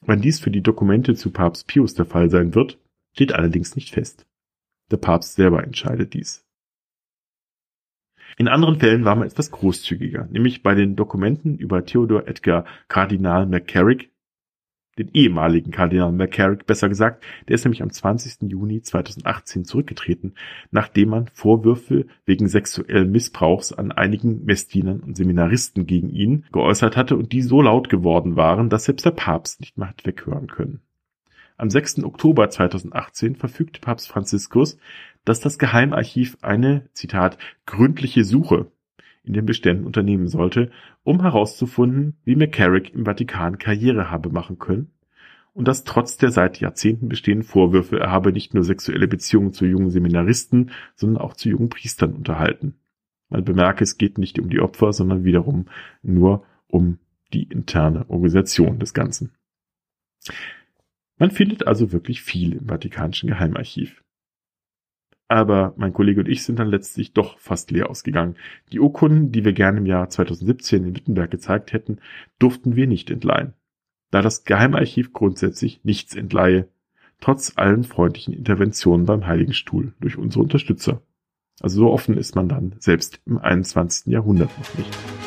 Wann 0.00 0.22
dies 0.22 0.40
für 0.40 0.50
die 0.50 0.62
Dokumente 0.62 1.14
zu 1.14 1.30
Papst 1.30 1.68
Pius 1.68 1.94
der 1.94 2.06
Fall 2.06 2.30
sein 2.30 2.54
wird, 2.54 2.78
steht 3.12 3.32
allerdings 3.34 3.76
nicht 3.76 3.90
fest. 3.90 4.26
Der 4.92 4.98
Papst 4.98 5.36
selber 5.36 5.64
entscheidet 5.64 6.12
dies. 6.12 6.46
In 8.36 8.46
anderen 8.46 8.78
Fällen 8.78 9.06
war 9.06 9.16
man 9.16 9.26
etwas 9.26 9.50
großzügiger, 9.50 10.28
nämlich 10.30 10.62
bei 10.62 10.74
den 10.74 10.96
Dokumenten 10.96 11.56
über 11.56 11.86
Theodor 11.86 12.28
Edgar 12.28 12.66
Kardinal 12.88 13.46
McCarrick, 13.46 14.10
den 14.98 15.08
ehemaligen 15.14 15.70
Kardinal 15.70 16.12
McCarrick 16.12 16.66
besser 16.66 16.90
gesagt, 16.90 17.24
der 17.48 17.54
ist 17.54 17.64
nämlich 17.64 17.82
am 17.82 17.90
20. 17.90 18.50
Juni 18.50 18.82
2018 18.82 19.64
zurückgetreten, 19.64 20.34
nachdem 20.70 21.08
man 21.08 21.28
Vorwürfe 21.28 22.06
wegen 22.26 22.48
sexuellen 22.48 23.10
Missbrauchs 23.10 23.72
an 23.72 23.92
einigen 23.92 24.44
Messdienern 24.44 25.00
und 25.00 25.16
Seminaristen 25.16 25.86
gegen 25.86 26.10
ihn 26.10 26.44
geäußert 26.52 26.98
hatte 26.98 27.16
und 27.16 27.32
die 27.32 27.40
so 27.40 27.62
laut 27.62 27.88
geworden 27.88 28.36
waren, 28.36 28.68
dass 28.68 28.84
selbst 28.84 29.06
der 29.06 29.12
Papst 29.12 29.60
nicht 29.60 29.78
mehr 29.78 29.88
hat 29.88 30.04
weghören 30.04 30.48
können. 30.48 30.82
Am 31.62 31.70
6. 31.70 32.02
Oktober 32.02 32.50
2018 32.50 33.36
verfügte 33.36 33.80
Papst 33.80 34.08
Franziskus, 34.08 34.78
dass 35.24 35.38
das 35.38 35.60
Geheimarchiv 35.60 36.36
eine, 36.42 36.88
Zitat, 36.92 37.38
gründliche 37.66 38.24
Suche 38.24 38.72
in 39.22 39.32
den 39.32 39.46
Beständen 39.46 39.86
unternehmen 39.86 40.26
sollte, 40.26 40.72
um 41.04 41.22
herauszufinden, 41.22 42.16
wie 42.24 42.34
McCarrick 42.34 42.92
im 42.92 43.04
Vatikan 43.04 43.58
Karriere 43.58 44.10
habe 44.10 44.30
machen 44.30 44.58
können 44.58 44.90
und 45.54 45.68
das 45.68 45.84
trotz 45.84 46.16
der 46.16 46.32
seit 46.32 46.58
Jahrzehnten 46.58 47.08
bestehenden 47.08 47.46
Vorwürfe, 47.46 48.00
er 48.00 48.10
habe 48.10 48.32
nicht 48.32 48.54
nur 48.54 48.64
sexuelle 48.64 49.06
Beziehungen 49.06 49.52
zu 49.52 49.64
jungen 49.64 49.90
Seminaristen, 49.90 50.72
sondern 50.96 51.22
auch 51.22 51.34
zu 51.34 51.48
jungen 51.48 51.68
Priestern 51.68 52.14
unterhalten. 52.14 52.74
Man 53.28 53.44
bemerke, 53.44 53.84
es 53.84 53.98
geht 53.98 54.18
nicht 54.18 54.40
um 54.40 54.48
die 54.48 54.58
Opfer, 54.58 54.92
sondern 54.92 55.22
wiederum 55.22 55.66
nur 56.02 56.44
um 56.66 56.98
die 57.32 57.44
interne 57.44 58.10
Organisation 58.10 58.80
des 58.80 58.94
Ganzen. 58.94 59.30
Man 61.22 61.30
findet 61.30 61.68
also 61.68 61.92
wirklich 61.92 62.20
viel 62.20 62.54
im 62.54 62.66
Vatikanischen 62.66 63.28
Geheimarchiv. 63.28 64.02
Aber 65.28 65.72
mein 65.76 65.92
Kollege 65.92 66.18
und 66.18 66.28
ich 66.28 66.42
sind 66.42 66.58
dann 66.58 66.66
letztlich 66.66 67.12
doch 67.12 67.38
fast 67.38 67.70
leer 67.70 67.88
ausgegangen. 67.88 68.34
Die 68.72 68.80
Urkunden, 68.80 69.30
die 69.30 69.44
wir 69.44 69.52
gerne 69.52 69.78
im 69.78 69.86
Jahr 69.86 70.08
2017 70.08 70.82
in 70.82 70.96
Wittenberg 70.96 71.30
gezeigt 71.30 71.72
hätten, 71.72 72.00
durften 72.40 72.74
wir 72.74 72.88
nicht 72.88 73.08
entleihen. 73.08 73.52
Da 74.10 74.20
das 74.20 74.42
Geheimarchiv 74.42 75.12
grundsätzlich 75.12 75.84
nichts 75.84 76.16
entleihe, 76.16 76.66
trotz 77.20 77.52
allen 77.54 77.84
freundlichen 77.84 78.34
Interventionen 78.34 79.06
beim 79.06 79.24
Heiligen 79.24 79.54
Stuhl 79.54 79.94
durch 80.00 80.18
unsere 80.18 80.42
Unterstützer. 80.42 81.02
Also 81.60 81.82
so 81.82 81.92
offen 81.92 82.18
ist 82.18 82.34
man 82.34 82.48
dann 82.48 82.74
selbst 82.80 83.20
im 83.26 83.38
21. 83.38 84.12
Jahrhundert 84.12 84.50
noch 84.58 84.74
nicht. 84.76 85.21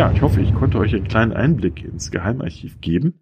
Ja, 0.00 0.10
ich 0.10 0.22
hoffe, 0.22 0.40
ich 0.40 0.54
konnte 0.54 0.78
euch 0.78 0.94
einen 0.94 1.08
kleinen 1.08 1.34
Einblick 1.34 1.84
ins 1.84 2.10
Geheimarchiv 2.10 2.80
geben. 2.80 3.20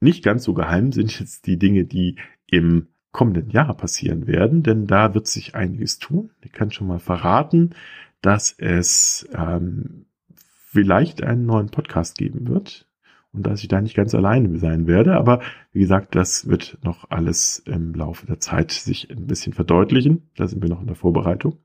Nicht 0.00 0.24
ganz 0.24 0.44
so 0.44 0.54
geheim 0.54 0.92
sind 0.92 1.20
jetzt 1.20 1.46
die 1.46 1.58
Dinge, 1.58 1.84
die 1.84 2.16
im 2.46 2.86
kommenden 3.12 3.50
Jahr 3.50 3.76
passieren 3.76 4.26
werden, 4.26 4.62
denn 4.62 4.86
da 4.86 5.12
wird 5.12 5.26
sich 5.26 5.54
einiges 5.54 5.98
tun. 5.98 6.30
Ich 6.40 6.52
kann 6.52 6.70
schon 6.70 6.86
mal 6.86 7.00
verraten, 7.00 7.74
dass 8.22 8.54
es 8.56 9.28
ähm, 9.34 10.06
vielleicht 10.32 11.22
einen 11.22 11.44
neuen 11.44 11.68
Podcast 11.68 12.16
geben 12.16 12.48
wird 12.48 12.88
und 13.34 13.46
dass 13.46 13.60
ich 13.60 13.68
da 13.68 13.82
nicht 13.82 13.94
ganz 13.94 14.14
alleine 14.14 14.58
sein 14.58 14.86
werde. 14.86 15.18
Aber 15.18 15.42
wie 15.70 15.80
gesagt, 15.80 16.14
das 16.14 16.48
wird 16.48 16.78
noch 16.82 17.10
alles 17.10 17.58
im 17.66 17.92
Laufe 17.92 18.24
der 18.24 18.40
Zeit 18.40 18.70
sich 18.70 19.10
ein 19.10 19.26
bisschen 19.26 19.52
verdeutlichen. 19.52 20.30
Da 20.36 20.46
sind 20.46 20.62
wir 20.62 20.70
noch 20.70 20.80
in 20.80 20.86
der 20.86 20.96
Vorbereitung. 20.96 21.58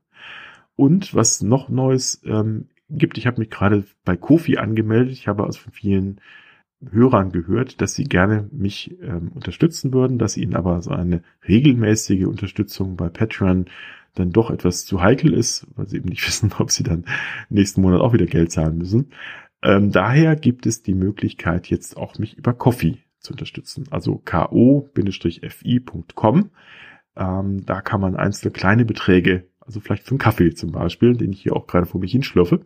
Und 0.74 1.14
was 1.14 1.40
noch 1.40 1.70
Neues 1.70 2.20
ähm, 2.26 2.68
gibt. 2.88 3.18
Ich 3.18 3.26
habe 3.26 3.40
mich 3.40 3.50
gerade 3.50 3.84
bei 4.04 4.16
Kofi 4.16 4.58
angemeldet. 4.58 5.12
Ich 5.12 5.28
habe 5.28 5.44
aus 5.44 5.58
vielen 5.72 6.20
Hörern 6.90 7.32
gehört, 7.32 7.80
dass 7.80 7.94
sie 7.94 8.04
gerne 8.04 8.48
mich 8.52 8.96
ähm, 9.00 9.30
unterstützen 9.34 9.92
würden, 9.92 10.18
dass 10.18 10.36
ihnen 10.36 10.54
aber 10.54 10.82
so 10.82 10.90
eine 10.90 11.22
regelmäßige 11.48 12.26
Unterstützung 12.26 12.96
bei 12.96 13.08
Patreon 13.08 13.66
dann 14.14 14.30
doch 14.30 14.50
etwas 14.50 14.84
zu 14.84 15.00
heikel 15.02 15.32
ist, 15.32 15.66
weil 15.74 15.86
sie 15.86 15.96
eben 15.96 16.08
nicht 16.08 16.26
wissen, 16.26 16.52
ob 16.58 16.70
sie 16.70 16.82
dann 16.82 17.04
nächsten 17.48 17.80
Monat 17.80 18.00
auch 18.00 18.12
wieder 18.12 18.26
Geld 18.26 18.52
zahlen 18.52 18.78
müssen. 18.78 19.10
Ähm, 19.62 19.90
daher 19.90 20.36
gibt 20.36 20.66
es 20.66 20.82
die 20.82 20.94
Möglichkeit, 20.94 21.68
jetzt 21.68 21.96
auch 21.96 22.18
mich 22.18 22.36
über 22.36 22.52
Coffee 22.52 22.98
zu 23.20 23.32
unterstützen. 23.32 23.86
Also 23.90 24.20
ko-fi.com. 24.24 24.90
Ähm, 27.16 27.64
da 27.64 27.80
kann 27.80 28.00
man 28.02 28.16
einzelne 28.16 28.52
kleine 28.52 28.84
Beträge, 28.84 29.48
also 29.60 29.80
vielleicht 29.80 30.04
für 30.04 30.10
einen 30.10 30.18
Kaffee 30.18 30.52
zum 30.52 30.72
Beispiel, 30.72 31.16
den 31.16 31.32
ich 31.32 31.40
hier 31.40 31.56
auch 31.56 31.66
gerade 31.66 31.86
vor 31.86 32.00
mich 32.00 32.12
hinschlürfe, 32.12 32.60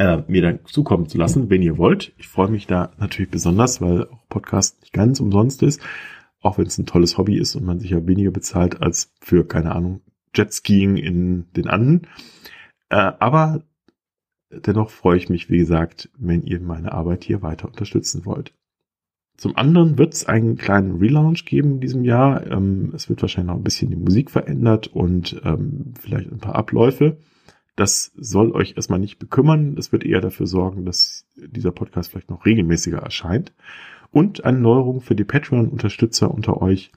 äh, 0.00 0.24
mir 0.28 0.40
dann 0.40 0.60
zukommen 0.64 1.08
zu 1.10 1.18
lassen, 1.18 1.50
wenn 1.50 1.60
ihr 1.60 1.76
wollt. 1.76 2.14
Ich 2.16 2.26
freue 2.26 2.48
mich 2.48 2.66
da 2.66 2.90
natürlich 2.96 3.30
besonders, 3.30 3.82
weil 3.82 4.06
auch 4.06 4.26
Podcast 4.30 4.80
nicht 4.80 4.94
ganz 4.94 5.20
umsonst 5.20 5.62
ist, 5.62 5.82
auch 6.40 6.56
wenn 6.56 6.66
es 6.66 6.78
ein 6.78 6.86
tolles 6.86 7.18
Hobby 7.18 7.36
ist 7.36 7.54
und 7.54 7.66
man 7.66 7.80
sich 7.80 7.90
ja 7.90 8.06
weniger 8.06 8.30
bezahlt 8.30 8.80
als 8.80 9.12
für, 9.20 9.46
keine 9.46 9.74
Ahnung, 9.74 10.00
Jetskiing 10.34 10.96
in 10.96 11.52
den 11.52 11.68
Anden. 11.68 12.06
Äh, 12.88 13.12
aber 13.18 13.62
dennoch 14.50 14.88
freue 14.88 15.18
ich 15.18 15.28
mich, 15.28 15.50
wie 15.50 15.58
gesagt, 15.58 16.08
wenn 16.16 16.44
ihr 16.44 16.60
meine 16.60 16.92
Arbeit 16.92 17.22
hier 17.24 17.42
weiter 17.42 17.68
unterstützen 17.68 18.24
wollt. 18.24 18.54
Zum 19.36 19.54
anderen 19.54 19.98
wird 19.98 20.14
es 20.14 20.24
einen 20.24 20.56
kleinen 20.56 20.96
Relaunch 20.96 21.44
geben 21.44 21.72
in 21.72 21.80
diesem 21.80 22.04
Jahr. 22.04 22.46
Ähm, 22.46 22.92
es 22.94 23.10
wird 23.10 23.20
wahrscheinlich 23.20 23.52
noch 23.52 23.60
ein 23.60 23.64
bisschen 23.64 23.90
die 23.90 23.96
Musik 23.96 24.30
verändert 24.30 24.86
und 24.86 25.42
ähm, 25.44 25.92
vielleicht 26.00 26.32
ein 26.32 26.38
paar 26.38 26.54
Abläufe. 26.54 27.18
Das 27.80 28.12
soll 28.14 28.52
euch 28.52 28.74
erstmal 28.76 28.98
nicht 28.98 29.18
bekümmern. 29.18 29.74
Es 29.78 29.90
wird 29.90 30.04
eher 30.04 30.20
dafür 30.20 30.46
sorgen, 30.46 30.84
dass 30.84 31.24
dieser 31.34 31.72
Podcast 31.72 32.10
vielleicht 32.10 32.28
noch 32.28 32.44
regelmäßiger 32.44 32.98
erscheint. 32.98 33.54
Und 34.10 34.44
eine 34.44 34.58
Neuerung 34.58 35.00
für 35.00 35.14
die 35.14 35.24
Patreon-Unterstützer 35.24 36.30
unter 36.30 36.60
euch, 36.60 36.92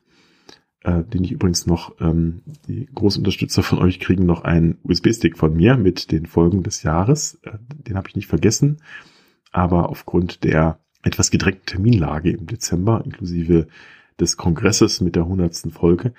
äh, 0.81 1.05
den 1.05 1.23
ich 1.23 1.31
übrigens 1.31 1.67
noch, 1.67 2.01
ähm, 2.01 2.41
die 2.67 2.89
Großunterstützer 2.93 3.63
von 3.63 3.79
euch 3.79 4.01
kriegen 4.01 4.25
noch 4.25 4.43
einen 4.43 4.77
USB-Stick 4.83 5.37
von 5.37 5.55
mir 5.55 5.77
mit 5.77 6.11
den 6.11 6.25
Folgen 6.25 6.63
des 6.63 6.83
Jahres. 6.83 7.39
Äh, 7.43 7.51
den 7.87 7.95
habe 7.95 8.09
ich 8.09 8.17
nicht 8.17 8.27
vergessen. 8.27 8.81
Aber 9.53 9.87
aufgrund 9.87 10.43
der 10.43 10.81
etwas 11.01 11.31
gedrängten 11.31 11.65
Terminlage 11.65 12.31
im 12.31 12.45
Dezember, 12.45 13.05
inklusive 13.05 13.67
des 14.19 14.35
Kongresses 14.35 14.99
mit 14.99 15.15
der 15.15 15.27
hundertsten 15.27 15.71
Folge, 15.71 16.13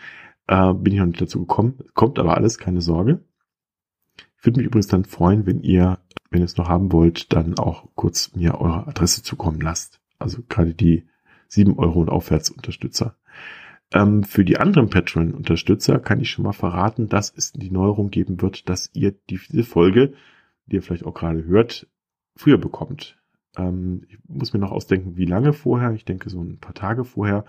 äh, 0.47 0.73
bin 0.73 0.95
ich 0.95 1.01
noch 1.01 1.07
nicht 1.07 1.21
dazu 1.21 1.41
gekommen. 1.41 1.81
Kommt 1.93 2.19
aber 2.19 2.35
alles, 2.39 2.57
keine 2.57 2.81
Sorge. 2.81 3.21
Ich 4.45 4.47
würde 4.47 4.61
mich 4.61 4.67
übrigens 4.67 4.89
dann 4.89 5.07
freuen, 5.07 5.47
wenn 5.47 5.63
ihr, 5.63 6.01
wenn 6.29 6.43
ihr 6.43 6.45
es 6.45 6.59
noch 6.59 6.69
haben 6.69 6.93
wollt, 6.93 7.33
dann 7.33 7.57
auch 7.57 7.89
kurz 7.95 8.37
mir 8.37 8.61
eure 8.61 8.87
Adresse 8.87 9.23
zukommen 9.23 9.59
lasst. 9.59 10.03
Also 10.19 10.43
gerade 10.47 10.75
die 10.75 11.05
sieben 11.49 11.79
Euro 11.79 12.03
und 12.03 12.11
aufwärts 12.11 12.51
Unterstützer. 12.51 13.17
Ähm, 13.91 14.23
für 14.23 14.45
die 14.45 14.59
anderen 14.59 14.91
Patreon-Unterstützer 14.91 15.99
kann 15.99 16.21
ich 16.21 16.29
schon 16.29 16.45
mal 16.45 16.53
verraten, 16.53 17.09
dass 17.09 17.33
es 17.35 17.53
die 17.53 17.71
Neuerung 17.71 18.11
geben 18.11 18.43
wird, 18.43 18.69
dass 18.69 18.91
ihr 18.93 19.13
diese 19.31 19.65
Folge, 19.65 20.13
die 20.67 20.77
ihr 20.77 20.83
vielleicht 20.83 21.07
auch 21.07 21.15
gerade 21.15 21.47
hört, 21.47 21.87
früher 22.37 22.59
bekommt. 22.59 23.17
Ähm, 23.57 24.03
ich 24.11 24.19
muss 24.29 24.53
mir 24.53 24.61
noch 24.61 24.73
ausdenken, 24.73 25.17
wie 25.17 25.25
lange 25.25 25.55
vorher. 25.55 25.93
Ich 25.93 26.05
denke 26.05 26.29
so 26.29 26.43
ein 26.43 26.59
paar 26.59 26.75
Tage 26.75 27.07
vorher, 27.07 27.47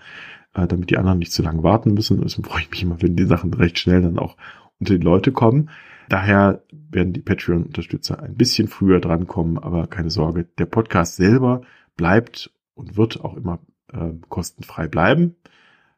äh, 0.54 0.66
damit 0.66 0.88
die 0.88 0.96
anderen 0.96 1.18
nicht 1.18 1.32
zu 1.32 1.42
lange 1.42 1.62
warten 1.62 1.92
müssen. 1.92 2.22
Deswegen 2.22 2.48
freue 2.48 2.62
ich 2.62 2.70
mich 2.70 2.82
immer, 2.82 3.02
wenn 3.02 3.16
die 3.16 3.26
Sachen 3.26 3.52
recht 3.52 3.78
schnell 3.78 4.00
dann 4.00 4.18
auch 4.18 4.38
unter 4.80 4.96
die 4.96 5.04
Leute 5.04 5.30
kommen. 5.30 5.68
Daher 6.08 6.62
werden 6.70 7.12
die 7.12 7.20
Patreon-Unterstützer 7.20 8.22
ein 8.22 8.36
bisschen 8.36 8.68
früher 8.68 9.00
drankommen, 9.00 9.58
aber 9.58 9.86
keine 9.86 10.10
Sorge, 10.10 10.46
der 10.58 10.66
Podcast 10.66 11.16
selber 11.16 11.62
bleibt 11.96 12.50
und 12.74 12.96
wird 12.96 13.20
auch 13.24 13.36
immer 13.36 13.58
äh, 13.92 14.12
kostenfrei 14.28 14.88
bleiben. 14.88 15.36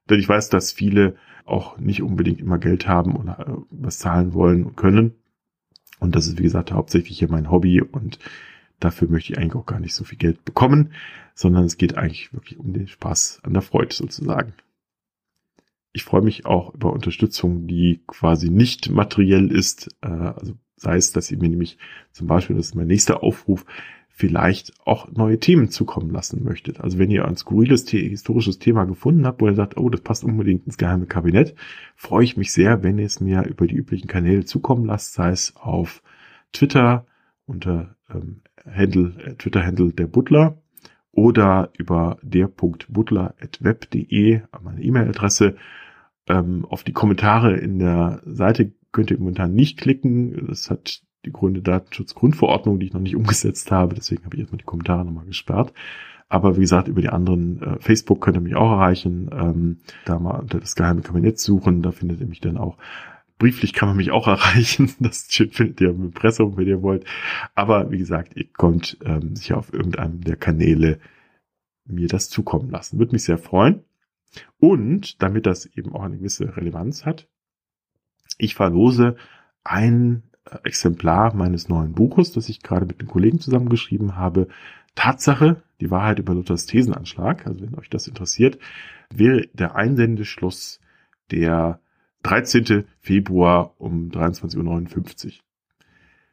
Denn 0.09 0.19
ich 0.19 0.29
weiß, 0.29 0.49
dass 0.49 0.73
viele 0.73 1.17
auch 1.45 1.79
nicht 1.79 2.03
unbedingt 2.03 2.41
immer 2.41 2.59
Geld 2.59 2.89
haben 2.89 3.17
und 3.17 3.29
äh, 3.29 3.45
was 3.71 3.99
zahlen 3.99 4.35
wollen 4.35 4.65
und 4.65 4.77
können. 4.77 5.15
Und 5.99 6.15
das 6.15 6.27
ist, 6.27 6.39
wie 6.39 6.45
gesagt, 6.45 6.73
hauptsächlich 6.73 7.19
hier 7.19 7.29
mein 7.29 7.51
Hobby 7.51 7.81
und 7.81 8.19
dafür 8.81 9.09
möchte 9.09 9.33
ich 9.33 9.39
eigentlich 9.39 9.57
auch 9.57 9.67
gar 9.67 9.81
nicht 9.81 9.95
so 9.95 10.05
viel 10.05 10.19
Geld 10.19 10.45
bekommen, 10.45 10.93
sondern 11.35 11.65
es 11.65 11.77
geht 11.77 11.97
eigentlich 11.97 12.33
wirklich 12.33 12.59
um 12.59 12.73
den 12.73 12.87
Spaß 12.87 13.41
an 13.43 13.53
der 13.53 13.63
Freude 13.63 13.95
sozusagen. 13.95 14.55
Ich 15.93 16.05
freue 16.05 16.23
mich 16.23 16.47
auch 16.47 16.75
über 16.75 16.93
Unterstützung, 16.93 17.67
die 17.67 18.03
quasi 18.07 18.51
nicht 18.51 18.91
materiell 18.91 19.51
ist. 19.51 19.89
Äh, 20.03 20.09
also 20.09 20.55
sei 20.77 20.97
es, 20.97 21.13
dass 21.13 21.31
ihr 21.31 21.39
mir 21.39 21.49
nämlich 21.49 21.79
zum 22.13 22.27
Beispiel, 22.27 22.57
das 22.57 22.67
ist 22.67 22.75
mein 22.75 22.87
nächster 22.87 23.23
Aufruf, 23.23 23.65
vielleicht 24.19 24.73
auch 24.85 25.09
neue 25.13 25.39
Themen 25.39 25.71
zukommen 25.71 26.11
lassen 26.11 26.43
möchtet. 26.43 26.81
Also 26.81 26.99
wenn 26.99 27.11
ihr 27.11 27.25
ein 27.25 27.37
skurriles 27.37 27.89
historisches 27.89 28.59
Thema 28.59 28.85
gefunden 28.85 29.25
habt, 29.25 29.41
wo 29.41 29.47
ihr 29.47 29.55
sagt, 29.55 29.77
oh, 29.77 29.89
das 29.91 30.01
passt 30.01 30.25
unbedingt 30.25 30.67
ins 30.67 30.77
geheime 30.77 31.07
Kabinett, 31.07 31.55
freue 31.95 32.25
ich 32.25 32.37
mich 32.37 32.53
sehr, 32.53 32.83
wenn 32.83 32.99
ihr 32.99 33.07
es 33.07 33.21
mir 33.21 33.45
über 33.45 33.69
die 33.69 33.77
üblichen 33.77 34.09
Kanäle 34.09 34.45
zukommen 34.45 34.87
lasst, 34.87 35.15
sei 35.15 35.31
es 35.31 35.55
auf 35.55 36.03
Twitter 36.53 37.07
unter 37.47 37.95
ähm, 38.13 38.41
Handle, 38.69 39.13
äh, 39.25 39.35
Twitter-Handle 39.37 39.93
der 39.93 40.09
Butler 40.09 40.61
oder 41.19 41.71
über 41.77 42.17
der.butler.web.de, 42.23 44.41
meine 44.63 44.81
E-Mail-Adresse. 44.81 45.57
Ähm, 46.29 46.65
auf 46.65 46.85
die 46.85 46.93
Kommentare 46.93 47.57
in 47.57 47.81
der 47.81 48.23
Seite 48.25 48.71
könnt 48.93 49.11
ihr 49.11 49.19
momentan 49.19 49.53
nicht 49.53 49.81
klicken. 49.81 50.47
Das 50.47 50.71
hat 50.71 51.03
die 51.25 51.33
Gründe 51.33 51.61
Datenschutzgrundverordnung, 51.61 52.79
die 52.79 52.87
ich 52.87 52.93
noch 52.93 53.01
nicht 53.01 53.17
umgesetzt 53.17 53.73
habe. 53.73 53.97
Deswegen 53.97 54.25
habe 54.25 54.37
ich 54.37 54.43
erstmal 54.43 54.59
die 54.59 54.65
Kommentare 54.65 55.05
nochmal 55.05 55.27
gesperrt. 55.27 55.73
Aber 56.29 56.57
wie 56.57 56.61
gesagt, 56.61 56.87
über 56.87 57.01
die 57.01 57.09
anderen, 57.09 57.61
äh, 57.63 57.81
Facebook 57.81 58.21
könnt 58.21 58.37
ihr 58.37 58.41
mich 58.41 58.55
auch 58.55 58.71
erreichen. 58.71 59.29
Ähm, 59.33 59.79
da 60.05 60.21
mal 60.21 60.39
unter 60.39 60.61
das 60.61 60.77
geheime 60.77 61.01
Kabinett 61.01 61.41
suchen, 61.41 61.83
da 61.83 61.91
findet 61.91 62.21
ihr 62.21 62.29
mich 62.29 62.41
dann 62.41 62.59
auch. 62.59 62.77
Brieflich 63.39 63.73
kann 63.73 63.89
man 63.89 63.97
mich 63.97 64.11
auch 64.11 64.27
erreichen. 64.27 64.93
Das 65.01 65.27
findet 65.27 65.81
ihr 65.81 65.91
im 65.91 66.07
Impressum, 66.07 66.57
wenn 66.57 66.67
ihr 66.67 66.83
wollt. 66.83 67.05
Aber 67.55 67.91
wie 67.91 67.99
gesagt, 67.99 68.37
ihr 68.37 68.47
könnt 68.47 68.99
ähm, 69.05 69.37
sicher 69.37 69.59
auf 69.59 69.73
irgendeinem 69.73 70.23
der 70.23 70.37
Kanäle 70.37 70.99
mir 71.85 72.09
das 72.09 72.29
zukommen 72.29 72.71
lassen. 72.71 72.99
Würde 72.99 73.13
mich 73.13 73.25
sehr 73.25 73.39
freuen. 73.39 73.85
Und 74.59 75.23
damit 75.23 75.47
das 75.47 75.67
eben 75.67 75.95
auch 75.95 76.03
eine 76.03 76.19
gewisse 76.19 76.57
Relevanz 76.57 77.07
hat, 77.07 77.29
ich 78.37 78.55
verlose 78.55 79.17
ein 79.65 80.23
äh, 80.45 80.59
Exemplar 80.65 81.35
meines 81.35 81.69
neuen 81.69 81.93
Buches, 81.93 82.33
das 82.33 82.49
ich 82.49 82.63
gerade 82.63 82.87
mit 82.87 83.01
den 83.01 83.09
Kollegen 83.09 83.41
zusammengeschrieben 83.41 84.17
habe. 84.17 84.49
Tatsache, 84.95 85.63
die 85.81 85.91
Wahrheit 85.91 86.19
über 86.19 86.35
Luthers 86.35 86.67
Thesenanschlag. 86.67 87.47
Also 87.47 87.63
wenn 87.63 87.79
euch 87.79 87.89
das 87.89 88.09
interessiert, 88.09 88.59
wäre 89.15 89.47
der 89.53 89.77
Einsendeschluss 89.77 90.81
der 91.31 91.81
13. 92.23 92.85
Februar 93.01 93.75
um 93.79 94.11
23.59 94.11 95.27
Uhr. 95.27 95.33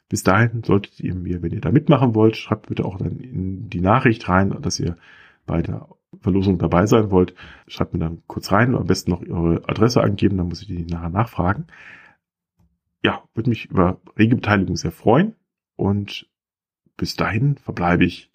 Bis 0.08 0.24
dahin 0.24 0.64
solltet 0.64 1.00
ihr 1.00 1.16
mir, 1.16 1.42
wenn 1.42 1.52
ihr 1.52 1.62
da 1.62 1.72
mitmachen 1.72 2.14
wollt, 2.14 2.38
schreibt 2.38 2.68
bitte 2.68 2.86
auch 2.86 2.98
dann 2.98 3.20
in 3.20 3.70
die 3.70 3.82
Nachricht 3.82 4.30
rein, 4.30 4.56
dass 4.62 4.80
ihr 4.80 4.98
bei 5.46 5.62
der 5.62 5.88
Verlosung 6.22 6.58
dabei 6.58 6.86
sein 6.86 7.12
wollt. 7.12 7.34
Schreibt 7.68 7.94
mir 7.94 8.00
dann 8.00 8.22
kurz 8.28 8.52
rein, 8.52 8.76
am 8.76 8.86
besten 8.86 9.12
noch 9.12 9.22
eure 9.22 9.68
Adresse 9.68 10.02
angeben, 10.02 10.38
dann 10.38 10.48
muss 10.48 10.62
ich 10.62 10.68
die 10.68 10.86
nachher 10.86 11.10
nachfragen. 11.10 11.68
Ja, 13.04 13.24
würde 13.34 13.50
mich 13.50 13.66
über 13.66 14.00
rege 14.18 14.36
Beteiligung 14.36 14.76
sehr 14.76 14.92
freuen 14.92 15.36
und 15.76 16.28
bis 16.98 17.16
dahin 17.16 17.58
verbleibe 17.58 18.06
ich 18.06 18.32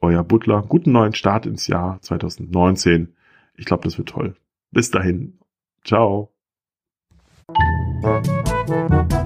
euer 0.00 0.22
Butler. 0.22 0.62
Guten 0.62 0.92
neuen 0.92 1.14
Start 1.14 1.46
ins 1.46 1.66
Jahr 1.66 2.00
2019. 2.00 3.14
Ich 3.54 3.64
glaube, 3.64 3.84
das 3.84 3.98
wird 3.98 4.10
toll. 4.10 4.36
Bis 4.70 4.90
dahin. 4.90 5.38
Ciao. 5.84 6.35
Thank 8.02 9.12
you. 9.12 9.25